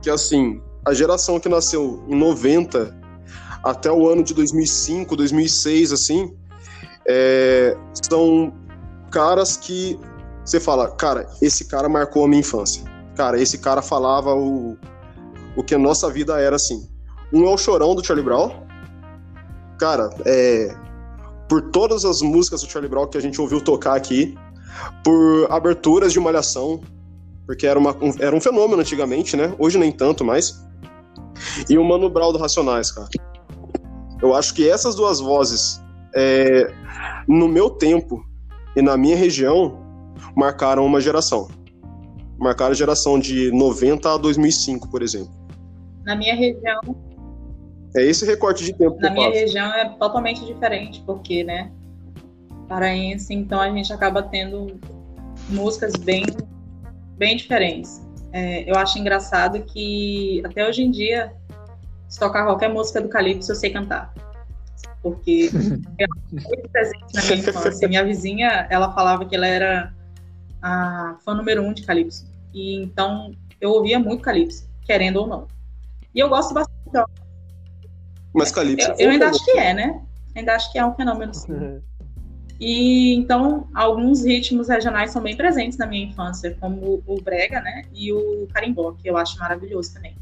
[0.02, 2.94] que assim, a geração que nasceu em 90
[3.62, 6.36] até o ano de 2005, 2006, assim,
[7.08, 7.76] é,
[8.08, 8.52] são
[9.10, 9.98] caras que
[10.44, 12.84] você fala, cara, esse cara marcou a minha infância.
[13.16, 14.76] Cara, esse cara falava o,
[15.56, 16.86] o que a nossa vida era assim.
[17.32, 18.50] Um é o Chorão do Charlie Brown.
[19.78, 20.74] Cara, é,
[21.48, 24.36] por todas as músicas do Charlie Brown que a gente ouviu tocar aqui,
[25.02, 26.80] por aberturas de malhação,
[27.46, 29.54] porque era, uma, um, era um fenômeno antigamente, né?
[29.58, 30.62] Hoje nem tanto mais.
[31.68, 33.08] E o Mano Brown do Racionais, cara.
[34.22, 35.82] Eu acho que essas duas vozes,
[36.14, 36.72] é,
[37.28, 38.24] no meu tempo
[38.76, 39.78] e na minha região,
[40.36, 41.48] marcaram uma geração.
[42.38, 45.32] Marcaram a geração de 90 a 2005, por exemplo.
[46.04, 46.80] Na minha região.
[47.96, 51.70] É esse recorte de tempo Na minha região é totalmente diferente, porque, né?
[52.68, 54.80] Paraense, então a gente acaba tendo
[55.48, 56.24] músicas bem,
[57.16, 58.03] bem diferentes.
[58.34, 61.32] É, eu acho engraçado que até hoje em dia,
[62.08, 64.12] se tocar qualquer música do Calypso, eu sei cantar.
[65.00, 65.50] Porque
[66.00, 67.86] é muito presente na minha infância.
[67.86, 69.94] Minha vizinha, ela falava que ela era
[70.60, 72.26] a fã número um de Calypso.
[72.52, 75.46] E então eu ouvia muito Calypso, querendo ou não.
[76.12, 76.74] E eu gosto bastante.
[78.34, 78.90] Mas Calypso.
[78.90, 80.02] Eu, eu ainda acho que é, né?
[80.34, 81.80] Ainda acho que é um fenômeno sim.
[82.60, 87.82] E então alguns ritmos regionais são bem presentes na minha infância, como o brega, né,
[87.92, 90.14] e o carimbó, que eu acho maravilhoso também.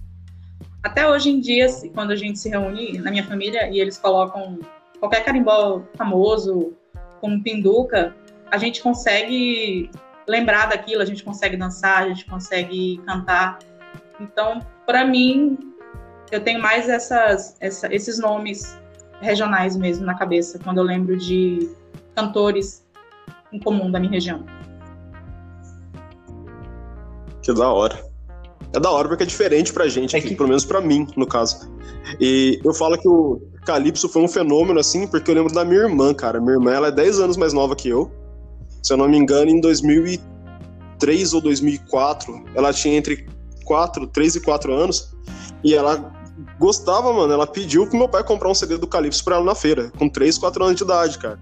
[0.82, 4.58] Até hoje em dia, quando a gente se reúne na minha família e eles colocam
[4.98, 6.72] qualquer carimbó famoso,
[7.20, 8.14] como pinduca,
[8.50, 9.90] a gente consegue
[10.26, 13.58] lembrar daquilo, a gente consegue dançar, a gente consegue cantar.
[14.18, 15.56] Então, para mim,
[16.30, 18.78] eu tenho mais essas, essa, esses nomes
[19.20, 21.68] regionais mesmo na cabeça quando eu lembro de
[22.14, 22.84] cantores
[23.52, 24.44] em comum da minha região.
[27.42, 28.12] Que da hora.
[28.74, 30.34] É da hora porque é diferente pra gente, é aqui, que...
[30.34, 31.70] pelo menos pra mim, no caso.
[32.18, 35.80] E eu falo que o Calypso foi um fenômeno, assim, porque eu lembro da minha
[35.80, 36.40] irmã, cara.
[36.40, 38.10] Minha irmã, ela é 10 anos mais nova que eu.
[38.82, 43.26] Se eu não me engano, em 2003 ou 2004, ela tinha entre
[43.64, 45.14] 4, 3 e 4 anos.
[45.62, 46.12] E ela
[46.58, 47.32] gostava, mano.
[47.32, 50.08] Ela pediu pro meu pai comprar um CD do Calypso pra ela na feira, com
[50.08, 51.38] 3, 4 anos de idade, cara.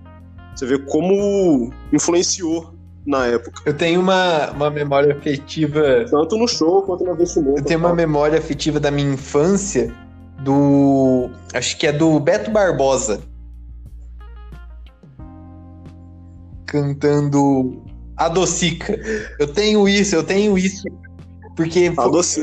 [0.55, 2.75] Você vê como influenciou
[3.07, 3.63] na época.
[3.65, 6.05] Eu tenho uma, uma memória afetiva.
[6.11, 7.59] Tanto no show quanto no vestimento.
[7.59, 9.95] Eu tenho uma memória afetiva da minha infância
[10.41, 11.31] do.
[11.55, 13.21] Acho que é do Beto Barbosa.
[16.67, 17.83] Cantando
[18.17, 18.99] A Docica.
[19.39, 20.87] Eu tenho isso, eu tenho isso.
[21.57, 21.93] Porque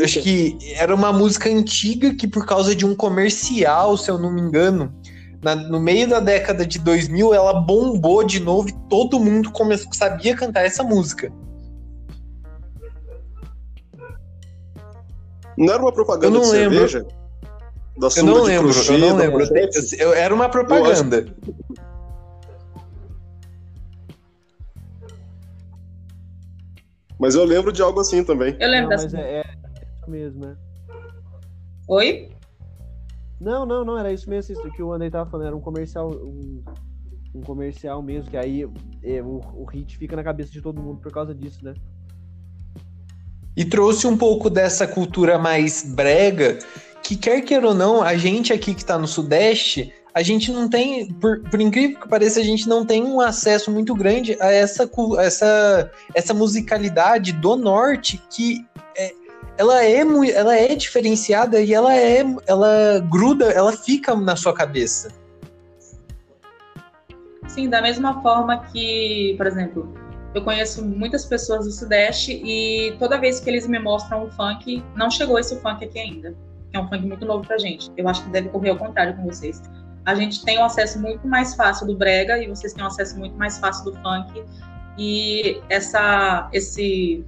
[0.03, 4.31] acho que era uma música antiga que, por causa de um comercial, se eu não
[4.31, 4.93] me engano,
[5.41, 9.93] na, no meio da década de 2000, ela bombou de novo e todo mundo começou,
[9.93, 11.31] sabia cantar essa música.
[15.57, 16.87] Não era uma propaganda de lembro.
[16.87, 17.07] cerveja?
[17.97, 19.43] Da eu não lembro, eu não lembro.
[19.43, 21.25] Eu, eu, era uma propaganda.
[27.19, 28.55] Mas eu lembro de algo assim também.
[28.59, 29.17] Eu lembro não, dessa.
[29.17, 29.43] É, é
[29.99, 30.55] isso mesmo, né?
[31.87, 32.29] Oi?
[33.39, 36.09] Não, não, não, era isso mesmo isso que o Andrei tava falando, era um comercial,
[36.09, 36.63] um,
[37.35, 38.67] um comercial mesmo, que aí
[39.03, 41.73] é, o, o hit fica na cabeça de todo mundo por causa disso, né?
[43.55, 46.59] E trouxe um pouco dessa cultura mais brega,
[47.03, 50.67] que quer queira ou não, a gente aqui que tá no Sudeste, a gente não
[50.67, 54.51] tem, por, por incrível que pareça, a gente não tem um acesso muito grande a
[54.51, 58.65] essa, essa, essa musicalidade do Norte que
[59.57, 59.99] ela é
[60.33, 65.09] ela é diferenciada e ela é ela gruda, ela fica na sua cabeça.
[67.47, 69.93] Sim, da mesma forma que, por exemplo,
[70.33, 74.83] eu conheço muitas pessoas do Sudeste e toda vez que eles me mostram o funk,
[74.95, 76.35] não chegou esse funk aqui ainda.
[76.73, 77.91] É um funk muito novo pra gente.
[77.97, 79.61] Eu acho que deve correr ao contrário com vocês.
[80.05, 83.17] A gente tem um acesso muito mais fácil do brega e vocês têm um acesso
[83.17, 84.43] muito mais fácil do funk.
[84.97, 87.25] E essa esse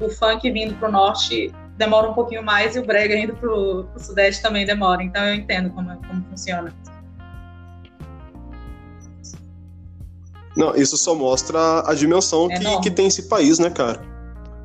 [0.00, 4.02] o funk vindo pro norte demora um pouquinho mais e o brega indo pro, pro
[4.02, 5.02] sudeste também demora.
[5.02, 6.74] Então eu entendo como, como funciona.
[10.56, 14.02] Não, isso só mostra a dimensão é que, que, tem esse país, né, cara?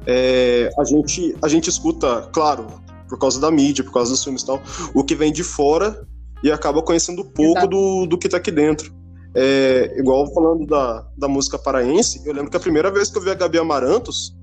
[0.08, 2.66] É, a, gente, a gente escuta, claro,
[3.08, 4.60] por causa da mídia, por causa dos filmes e tal,
[4.94, 6.04] o que vem de fora
[6.44, 8.92] e acaba conhecendo pouco do, do que tá aqui dentro.
[9.36, 13.22] É, igual falando da, da música paraense, eu lembro que a primeira vez que eu
[13.22, 14.36] vi a Gabi Amarantos,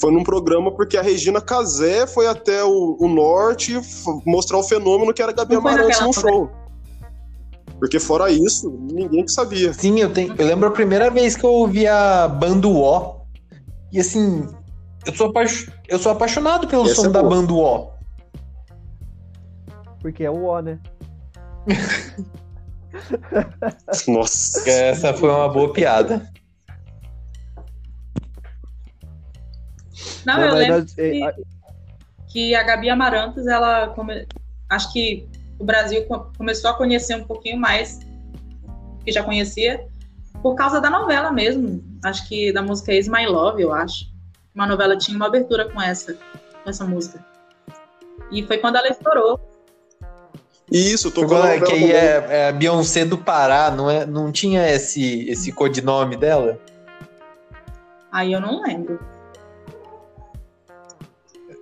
[0.00, 3.80] foi num programa porque a Regina Casé foi até o, o norte
[4.26, 6.50] mostrar o fenômeno que era Gabi Amarantos no show.
[7.78, 9.72] Porque fora isso, ninguém que sabia.
[9.72, 13.22] Sim, eu, tenho, eu lembro a primeira vez que eu ouvi a banda O.
[13.92, 14.46] E assim,
[15.04, 15.32] eu sou,
[15.88, 17.90] eu sou apaixonado pelo Essa som é da banda O.
[20.00, 20.78] Porque é o O, né?
[24.06, 24.70] Nossa.
[24.70, 26.30] Essa foi uma boa piada.
[30.24, 31.20] Não, eu lembro que,
[32.28, 34.26] que, a Gabi Amarantos, ela come...
[34.68, 36.04] acho que o Brasil
[36.36, 38.00] começou a conhecer um pouquinho mais
[39.04, 39.84] que já conhecia,
[40.42, 41.82] por causa da novela mesmo.
[42.04, 44.06] Acho que da música Is My Love, eu acho.
[44.54, 47.24] Uma novela tinha uma abertura com essa, com essa música.
[48.30, 49.40] E foi quando ela estourou.
[50.70, 54.66] Isso, tô com que aí é, é, a Beyoncé do Pará, não, é, não tinha
[54.70, 56.58] esse, esse codinome dela?
[58.10, 58.98] Aí eu não lembro.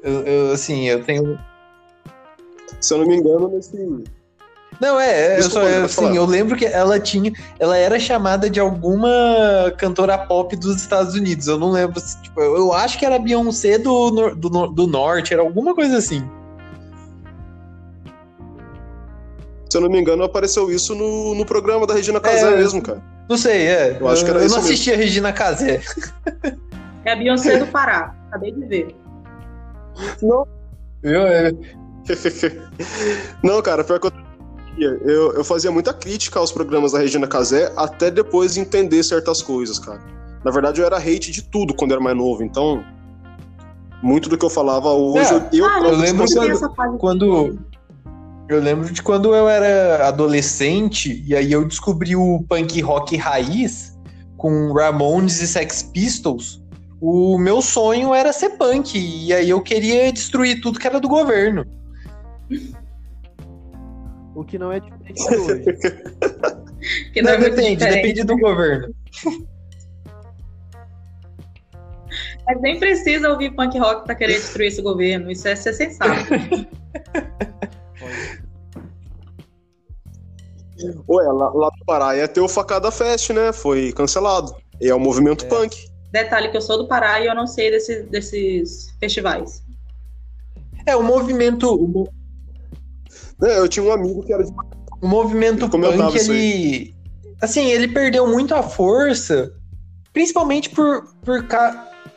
[0.02, 1.38] Eu, eu, assim, eu tenho.
[2.80, 3.76] Se eu não me engano, nesse.
[4.80, 7.30] Não, é, Desculpa, eu, só, eu, assim, eu lembro que ela tinha.
[7.58, 9.10] Ela era chamada de alguma
[9.76, 11.46] cantora pop dos Estados Unidos.
[11.46, 12.00] Eu não lembro.
[12.22, 16.26] Tipo, eu acho que era Beyoncé do, do, do Norte, era alguma coisa assim.
[19.68, 22.82] Se eu não me engano, apareceu isso no, no programa da Regina Casé é, mesmo,
[22.82, 23.02] cara.
[23.28, 23.98] Não sei, é.
[24.00, 24.56] Eu acho que era eu isso.
[24.56, 25.02] Não assisti mesmo.
[25.02, 25.80] a Regina Casé.
[27.04, 28.14] É a Beyoncé do Pará.
[28.28, 28.99] Acabei de ver.
[30.22, 30.46] Não.
[31.02, 31.52] Eu, é.
[33.42, 34.12] não, cara, pior que eu
[34.78, 39.42] eu, eu fazia muita crítica aos programas da Regina Casé até depois de entender certas
[39.42, 40.00] coisas, cara.
[40.44, 42.82] Na verdade, eu era hate de tudo quando era mais novo, então.
[44.02, 47.58] Muito do que eu falava hoje, é, eu, eu, eu lembro quando, quando,
[48.48, 53.94] Eu lembro de quando eu era adolescente e aí eu descobri o punk rock raiz
[54.38, 56.59] com Ramones e Sex Pistols.
[57.00, 61.08] O meu sonho era ser punk e aí eu queria destruir tudo que era do
[61.08, 61.64] governo.
[64.34, 65.64] O que não é diferente hoje.
[67.12, 68.94] que não, não é depende, depende do governo.
[72.46, 75.30] Mas nem precisa ouvir punk rock para querer destruir esse governo.
[75.30, 76.34] Isso é ser sensato.
[81.08, 83.52] Ué, lá, lá no Pará ia ter o Facada Fest, né?
[83.52, 84.54] Foi cancelado.
[84.80, 85.48] E é o movimento é.
[85.48, 85.89] punk.
[86.12, 89.62] Detalhe que eu sou do Pará e eu não sei desse, desses festivais.
[90.86, 92.08] É, o movimento.
[93.42, 94.52] É, eu tinha um amigo que era de.
[95.00, 96.94] O movimento punk, ele.
[97.40, 99.50] Assim, ele perdeu muito a força,
[100.12, 101.46] principalmente por, por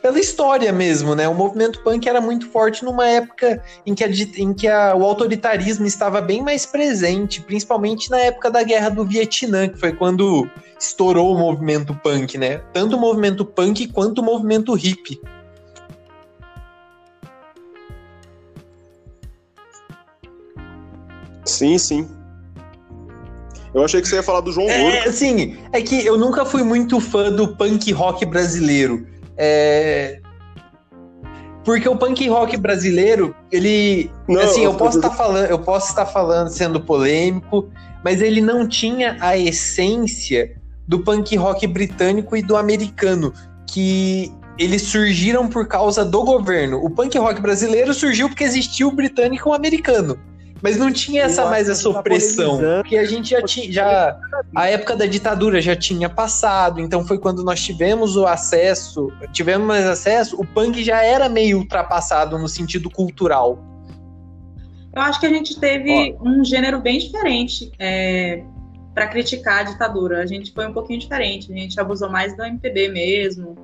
[0.04, 1.26] pela história mesmo, né?
[1.26, 5.02] O movimento punk era muito forte numa época em que, a, em que a, o
[5.02, 10.46] autoritarismo estava bem mais presente, principalmente na época da Guerra do Vietnã, que foi quando
[10.86, 12.58] estourou o movimento punk, né?
[12.72, 15.20] Tanto o movimento punk quanto o movimento hippie.
[21.44, 22.08] Sim, sim.
[23.74, 24.96] Eu achei que você ia falar do João é, Gordo.
[25.08, 29.06] É, sim, é que eu nunca fui muito fã do punk rock brasileiro.
[29.36, 30.20] É...
[31.64, 34.10] Porque o punk rock brasileiro, ele.
[34.28, 37.68] Não, assim, eu, eu posso estar tá falando, eu posso estar falando sendo polêmico,
[38.04, 40.54] mas ele não tinha a essência
[40.86, 43.32] do punk rock britânico e do americano,
[43.66, 46.84] que eles surgiram por causa do governo.
[46.84, 50.18] O punk rock brasileiro surgiu porque existia o britânico e o americano.
[50.62, 52.58] Mas não tinha essa mais essa tá opressão.
[52.80, 53.70] Porque a gente já tinha.
[53.70, 54.18] Já,
[54.54, 59.66] a época da ditadura já tinha passado, então foi quando nós tivemos o acesso, tivemos
[59.66, 63.58] mais acesso, o punk já era meio ultrapassado no sentido cultural.
[64.94, 66.28] Eu acho que a gente teve Ó.
[66.28, 68.42] um gênero bem diferente é,
[68.94, 70.22] para criticar a ditadura.
[70.22, 71.52] A gente foi um pouquinho diferente.
[71.52, 73.56] A gente abusou mais do MPB mesmo,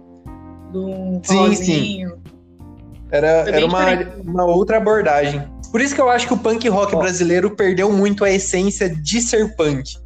[0.72, 2.12] do sim, sim.
[3.10, 3.84] Era, era uma,
[4.24, 5.42] uma outra abordagem.
[5.70, 9.20] Por isso que eu acho que o punk rock brasileiro perdeu muito a essência de
[9.20, 9.96] ser punk.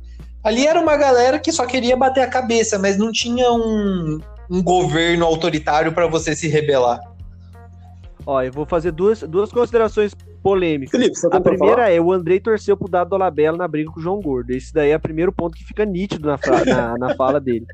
[0.43, 4.21] Ali era uma galera que só queria bater a cabeça, mas não tinha um,
[4.51, 7.01] um governo autoritário para você se rebelar.
[8.27, 10.15] Ó, eu vou fazer duas, duas considerações
[10.45, 10.91] polêmicas.
[11.01, 14.21] Felipe, a primeira é o Andrei torceu pro Dado Dolabella na briga com o João
[14.21, 14.51] Gordo.
[14.51, 17.67] Esse daí é o primeiro ponto que fica nítido na, na, na fala dele.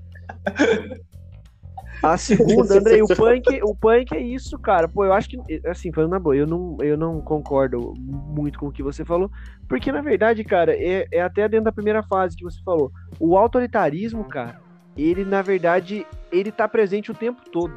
[2.01, 4.89] A segunda, André, o punk, o punk é isso, cara.
[4.89, 8.68] Pô, eu acho que, assim, falando na boa, eu não, eu não concordo muito com
[8.68, 9.31] o que você falou,
[9.68, 12.91] porque na verdade, cara, é, é até dentro da primeira fase que você falou.
[13.18, 14.61] O autoritarismo, cara,
[14.97, 17.75] ele na verdade, ele tá presente o tempo todo.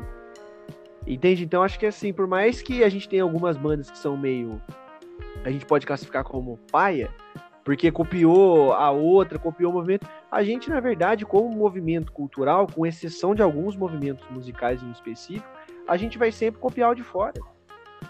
[1.05, 1.43] Entende?
[1.43, 4.61] Então acho que assim, por mais que a gente tenha algumas bandas que são meio.
[5.43, 7.09] A gente pode classificar como paia,
[7.63, 10.07] porque copiou a outra, copiou o movimento.
[10.31, 15.47] A gente, na verdade, como movimento cultural, com exceção de alguns movimentos musicais em específico,
[15.87, 17.39] a gente vai sempre copiar o de fora.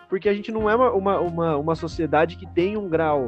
[0.09, 3.27] Porque a gente não é uma, uma, uma, uma sociedade que tem um grau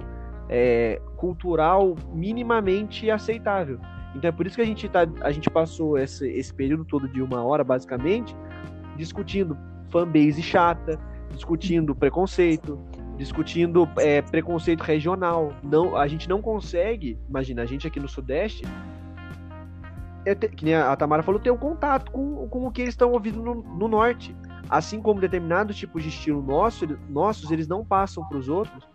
[0.49, 3.79] é, cultural minimamente aceitável.
[4.15, 7.07] Então é por isso que a gente, tá, a gente passou esse, esse período todo
[7.07, 8.35] de uma hora, basicamente,
[8.95, 9.57] discutindo
[9.89, 10.99] fanbase chata,
[11.31, 12.79] discutindo preconceito,
[13.17, 15.53] discutindo é, preconceito regional.
[15.63, 18.65] Não, a gente não consegue, imagina, a gente aqui no Sudeste,
[20.25, 22.93] é ter, que nem a Tamara falou, ter um contato com, com o que eles
[22.93, 24.35] estão ouvindo no, no, Norte.
[24.69, 28.87] Assim como determinados tipos de estilo nosso, nossos, eles não passam para os outros.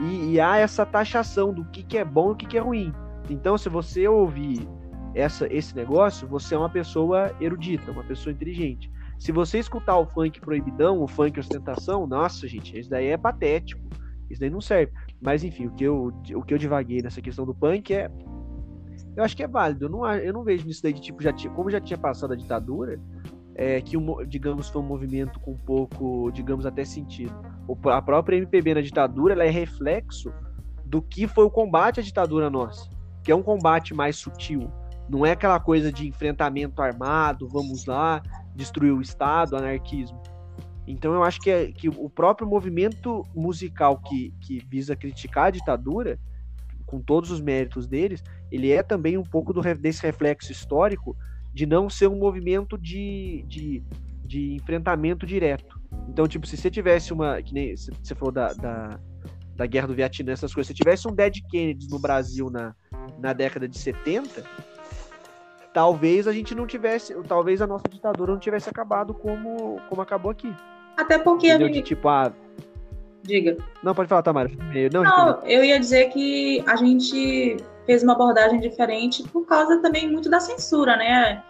[0.00, 2.60] E, e, há essa taxação do que, que é bom e o que, que é
[2.60, 2.92] ruim.
[3.28, 4.68] Então, se você ouvir
[5.14, 8.90] essa, esse negócio, você é uma pessoa erudita, uma pessoa inteligente.
[9.18, 13.82] Se você escutar o funk proibidão, o funk ostentação, nossa, gente, isso daí é patético.
[14.30, 14.92] Isso daí não serve.
[15.20, 18.10] Mas enfim, o que eu, o que eu divaguei nessa questão do punk é.
[19.16, 19.86] Eu acho que é válido.
[19.86, 22.32] Eu não, eu não vejo nisso daí de tipo, já tinha, como já tinha passado
[22.32, 23.00] a ditadura,
[23.54, 23.96] é, que,
[24.28, 27.34] digamos, foi um movimento com um pouco, digamos, até sentido.
[27.86, 30.32] A própria MPB na ditadura ela é reflexo
[30.84, 32.88] do que foi o combate à ditadura nossa,
[33.24, 34.70] que é um combate mais sutil.
[35.08, 38.22] Não é aquela coisa de enfrentamento armado, vamos lá,
[38.56, 40.20] destruir o Estado, anarquismo.
[40.86, 45.50] Então eu acho que, é, que o próprio movimento musical que, que visa criticar a
[45.50, 46.18] ditadura,
[46.86, 51.16] com todos os méritos deles, ele é também um pouco do, desse reflexo histórico
[51.52, 53.82] de não ser um movimento de, de,
[54.24, 55.80] de enfrentamento direto.
[56.08, 57.42] Então, tipo, se você tivesse uma.
[57.42, 59.00] Que nem você falou da, da,
[59.56, 62.74] da guerra do Vietnã, essas coisas, se tivesse um Dead Kennedy no Brasil na,
[63.18, 64.44] na década de 70,
[65.76, 67.14] talvez a gente não tivesse.
[67.28, 70.50] Talvez a nossa ditadura não tivesse acabado como, como acabou aqui.
[70.96, 71.66] Até porque Entendeu?
[71.66, 71.82] a gente.
[71.82, 72.32] De, tipo, ah,
[73.22, 73.58] Diga.
[73.82, 74.50] Não, pode falar, Tamara.
[74.90, 80.10] Não, não eu ia dizer que a gente fez uma abordagem diferente por causa também
[80.10, 81.42] muito da censura, né?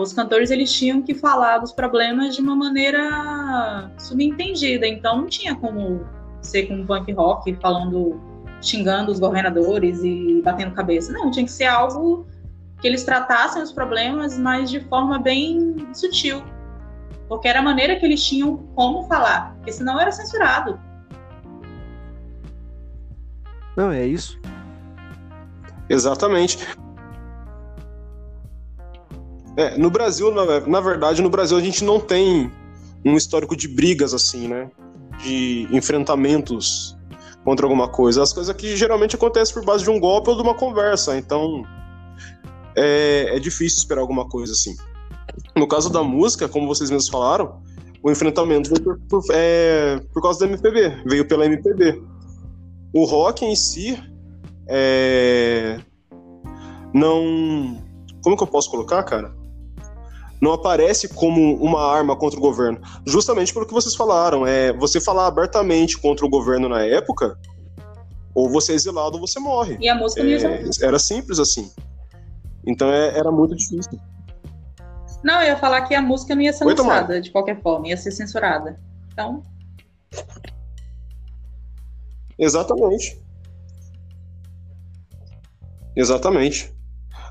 [0.00, 5.54] Os cantores eles tinham que falar dos problemas de uma maneira subentendida, então não tinha
[5.54, 6.04] como
[6.40, 8.20] ser com um punk rock falando,
[8.60, 11.12] xingando os governadores e batendo cabeça.
[11.12, 12.26] Não, tinha que ser algo
[12.82, 16.42] que eles tratassem os problemas, mas de forma bem sutil,
[17.28, 20.78] porque era a maneira que eles tinham como falar, porque senão era censurado.
[23.76, 24.38] Não, é isso.
[25.88, 26.58] Exatamente.
[29.56, 32.50] É, no Brasil, na, na, verdade, no Brasil a gente não tem
[33.04, 34.68] um histórico de brigas assim, né?
[35.22, 36.98] De enfrentamentos
[37.44, 38.22] contra alguma coisa.
[38.22, 41.16] As coisas que geralmente acontecem por base de um golpe ou de uma conversa.
[41.16, 41.64] Então,
[42.76, 44.76] é, é difícil esperar alguma coisa assim.
[45.56, 47.62] No caso da música, como vocês mesmos falaram,
[48.02, 52.02] o enfrentamento veio por, por, é, por causa da MPB, veio pela MPB.
[52.92, 53.98] O rock em si
[54.68, 55.78] é,
[56.92, 57.82] não.
[58.22, 59.34] Como que eu posso colocar, cara?
[60.40, 62.80] Não aparece como uma arma contra o governo.
[63.06, 64.46] Justamente pelo que vocês falaram.
[64.46, 67.38] É, você falar abertamente contra o governo na época,
[68.34, 69.78] ou você é exilado ou você morre.
[69.80, 71.70] E a música é, Era simples assim.
[72.66, 73.98] Então é, era muito difícil.
[75.22, 77.20] Não, eu ia falar que a música não ia ser Oi, lançada Tomar.
[77.20, 78.80] de qualquer forma, ia ser censurada.
[79.12, 79.42] Então.
[82.38, 83.20] Exatamente.
[85.94, 86.72] Exatamente.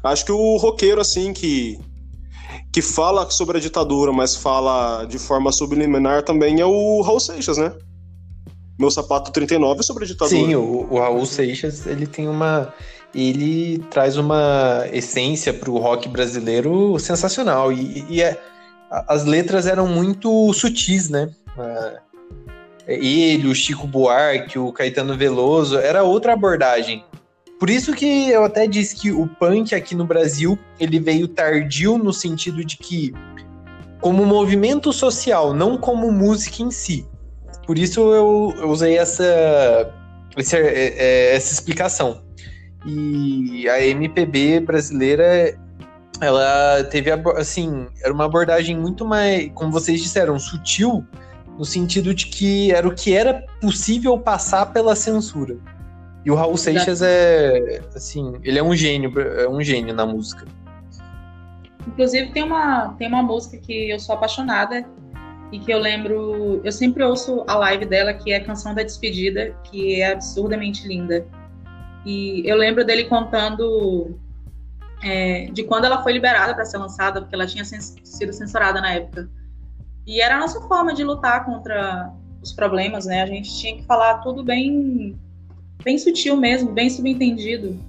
[0.03, 1.79] Acho que o roqueiro, assim, que,
[2.71, 7.57] que fala sobre a ditadura, mas fala de forma subliminar também é o Raul Seixas,
[7.57, 7.75] né?
[8.79, 10.39] Meu sapato 39 é sobre a ditadura.
[10.39, 12.73] Sim, o, o Raul Seixas, ele tem uma
[13.13, 17.71] ele traz uma essência para o rock brasileiro sensacional.
[17.71, 18.39] E, e é,
[19.07, 21.29] as letras eram muito sutis, né?
[22.87, 27.03] Ele, o Chico Buarque, o Caetano Veloso, era outra abordagem.
[27.59, 31.97] Por isso que eu até disse que o punk aqui no Brasil ele veio tardio
[31.97, 33.13] no sentido de que
[34.01, 37.05] como movimento social, não como música em si.
[37.67, 39.93] Por isso eu, usei essa,
[40.35, 42.23] essa, é, é, essa explicação.
[42.85, 45.57] E a MPB brasileira,
[46.19, 51.05] ela teve, assim, era uma abordagem muito mais, como vocês disseram, sutil,
[51.57, 55.57] no sentido de que era o que era possível passar pela censura.
[56.23, 60.45] E o Raul Seixas é, assim, ele é um gênio, é um gênio na música.
[61.87, 64.85] Inclusive tem uma, tem uma música que eu sou apaixonada
[65.51, 68.83] e que eu lembro, eu sempre ouço a live dela, que é a Canção da
[68.83, 71.25] Despedida, que é absurdamente linda.
[72.05, 74.17] E eu lembro dele contando
[75.03, 78.93] é, de quando ela foi liberada para ser lançada, porque ela tinha sido censurada na
[78.93, 79.29] época.
[80.05, 82.11] E era a nossa forma de lutar contra
[82.41, 83.21] os problemas, né?
[83.21, 85.17] A gente tinha que falar tudo bem,
[85.83, 87.79] bem sutil mesmo, bem subentendido,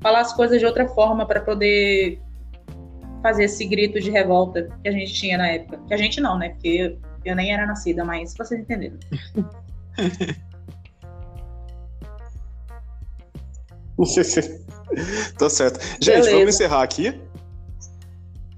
[0.00, 2.20] falar as coisas de outra forma para poder
[3.22, 5.80] fazer esse grito de revolta que a gente tinha na época.
[5.88, 6.50] Que a gente não, né?
[6.50, 8.98] Porque eu nem era nascida, mas vocês entenderam.
[15.38, 15.80] tá certo.
[16.00, 16.30] Gente, Beleza.
[16.32, 17.20] vamos encerrar aqui.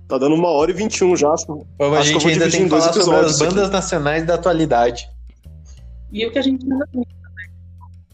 [0.08, 1.32] Tá dando uma hora e vinte e um já.
[1.32, 3.72] Acho, a gente ainda tem que falar sobre as bandas aqui.
[3.72, 5.08] nacionais da atualidade.
[6.10, 7.06] E o que a gente também.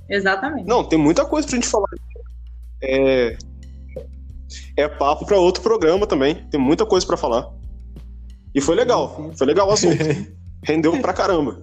[0.08, 0.66] Exatamente.
[0.66, 1.86] Não, tem muita coisa pra gente falar.
[2.82, 3.36] É,
[4.76, 6.34] é papo para outro programa também.
[6.50, 7.48] Tem muita coisa para falar.
[8.54, 9.30] E foi legal.
[9.36, 9.96] Foi legal o assunto.
[10.64, 11.60] Rendeu pra caramba.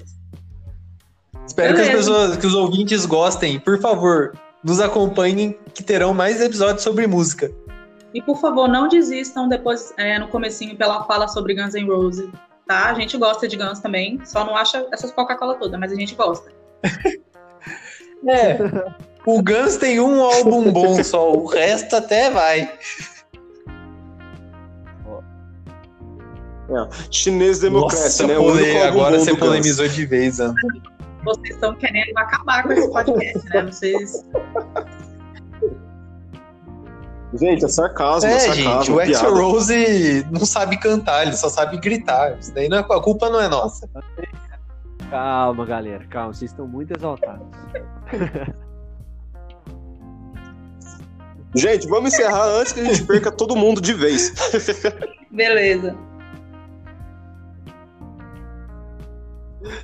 [1.46, 3.60] Espero que as pessoas, que os ouvintes gostem.
[3.60, 4.34] Por favor,
[4.64, 7.52] nos acompanhem que terão mais episódios sobre música.
[8.14, 12.30] E por favor, não desistam depois é, no comecinho pela fala sobre Guns N' Roses,
[12.68, 12.90] tá?
[12.90, 16.16] A gente gosta de Guns também, só não acha essas Coca-Cola todas, mas a gente
[16.16, 16.52] gosta.
[18.28, 18.56] É.
[19.26, 22.72] O Guns tem um álbum bom só, o resto até vai.
[26.70, 26.90] É.
[27.10, 28.36] Chinês democracia, Nossa, né?
[28.36, 28.78] pole...
[28.78, 30.54] Agora você polemizou de vez, Ana.
[31.23, 33.61] Vocês estão querendo acabar com esse podcast, né?
[33.64, 34.26] Vocês.
[37.34, 41.48] Gente, é sarcasmo, é, é sarcasmo, gente, o Axel Rose não sabe cantar, ele só
[41.48, 42.38] sabe gritar.
[42.38, 43.89] Isso daí não é, a culpa não é nossa.
[45.10, 47.48] Calma, galera, calma, vocês estão muito exaltados.
[51.56, 54.34] gente, vamos encerrar antes que a gente perca todo mundo de vez.
[55.31, 55.95] Beleza.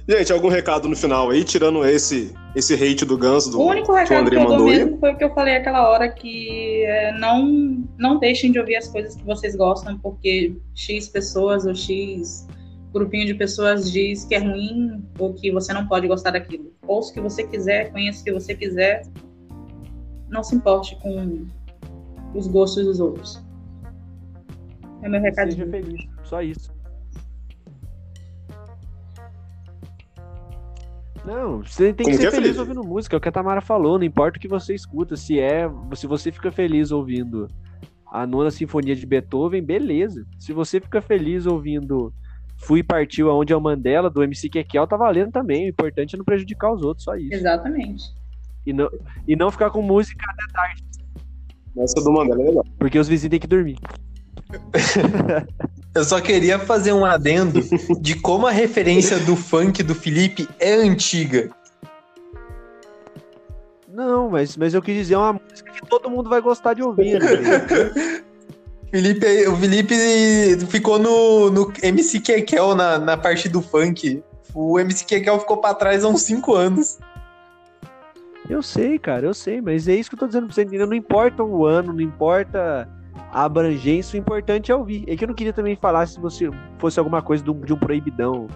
[0.07, 3.93] Gente, algum recado no final aí, tirando esse esse hate do Ganso do O único
[3.93, 7.11] recado que, que eu dou mesmo foi o que eu falei aquela hora que é,
[7.19, 12.47] não não deixem de ouvir as coisas que vocês gostam, porque X pessoas ou X
[12.91, 16.71] grupinho de pessoas diz que é ruim ou que você não pode gostar daquilo.
[16.87, 19.03] Ouça o que você quiser, conheça o que você quiser.
[20.29, 21.45] Não se importe com
[22.33, 23.43] os gostos dos outros.
[25.01, 25.51] É meu recado.
[25.51, 26.76] Seja feliz, só isso.
[31.27, 33.27] Não, você tem Como que ser que é feliz, feliz ouvindo música, é o que
[33.27, 36.89] a Tamara falou, não importa o que você escuta, se é, se você fica feliz
[36.89, 37.49] ouvindo
[38.09, 40.25] a nona sinfonia de Beethoven, beleza.
[40.39, 42.13] Se você fica feliz ouvindo
[42.55, 45.65] Fui Partiu Aonde é o Mandela, do MC Kekel, tá valendo também.
[45.65, 47.33] O importante é não prejudicar os outros, só isso.
[47.33, 48.05] Exatamente.
[48.65, 48.89] E não,
[49.27, 50.83] e não ficar com música até tarde.
[51.77, 52.65] Essa do Mandela é legal.
[52.79, 53.77] Porque os vizinhos têm que dormir.
[55.97, 57.59] Eu só queria fazer um adendo
[57.99, 61.49] de como a referência do funk do Felipe é antiga.
[63.89, 67.19] Não, mas, mas eu quis dizer uma música que todo mundo vai gostar de ouvir.
[67.19, 68.21] Né?
[68.91, 69.95] Felipe, o Felipe
[70.67, 74.23] ficou no, no MC Kekel na, na parte do funk.
[74.53, 76.99] O MC Kekel ficou pra trás há uns 5 anos.
[78.47, 80.85] Eu sei, cara, eu sei, mas é isso que eu tô dizendo pra você entender.
[80.85, 82.87] Não importa o ano, não importa
[83.31, 85.03] a abrangência, o importante é ouvir.
[85.07, 86.49] É que eu não queria também falar se você
[86.79, 88.47] fosse alguma coisa de um, de um proibidão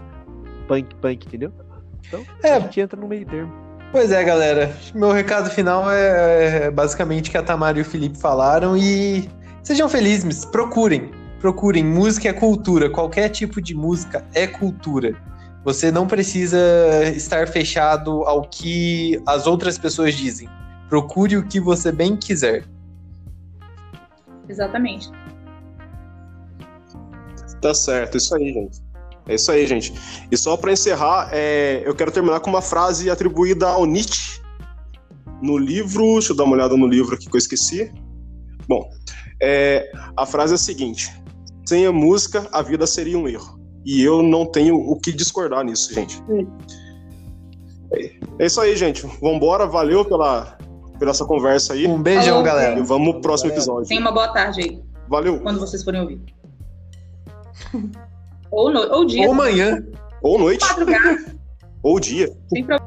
[0.68, 1.52] punk, punk, entendeu?
[2.08, 2.54] Então, é.
[2.54, 3.52] a gente entra no meio termo.
[3.92, 4.74] Pois é, galera.
[4.96, 9.30] Meu recado final é, é basicamente que a Tamara e o Felipe falaram e
[9.62, 11.12] sejam felizes, procurem.
[11.42, 11.84] Procurem.
[11.84, 12.90] Música é cultura.
[12.90, 15.14] Qualquer tipo de música é cultura.
[15.66, 16.58] Você não precisa
[17.16, 20.50] estar fechado ao que as outras pessoas dizem.
[20.88, 22.64] Procure o que você bem quiser.
[24.52, 25.10] Exatamente.
[27.62, 28.82] Tá certo, isso aí, gente.
[29.28, 29.94] É isso aí, gente.
[30.30, 34.42] E só para encerrar, é, eu quero terminar com uma frase atribuída ao Nietzsche
[35.42, 36.14] no livro.
[36.14, 37.92] Deixa eu dar uma olhada no livro aqui que eu esqueci.
[38.68, 38.90] Bom,
[39.42, 41.10] é, a frase é a seguinte:
[41.66, 43.58] sem a música, a vida seria um erro.
[43.86, 46.22] E eu não tenho o que discordar nisso, gente.
[48.38, 49.06] É isso aí, gente.
[49.22, 50.58] Vambora, valeu pela,
[51.02, 51.88] pela essa conversa aí.
[51.88, 52.80] Um beijão, Falou, galera.
[52.80, 53.88] E vamos pro próximo episódio.
[53.88, 54.80] Tenha uma boa tarde aí.
[55.10, 55.40] Valeu.
[55.40, 56.22] Quando vocês forem ouvir.
[58.52, 59.28] ou, no, ou dia.
[59.28, 59.84] Ou manhã.
[60.22, 60.64] Ou noite.
[60.64, 61.18] Madrugada.
[61.82, 62.32] ou dia.
[62.50, 62.81] Sem problema.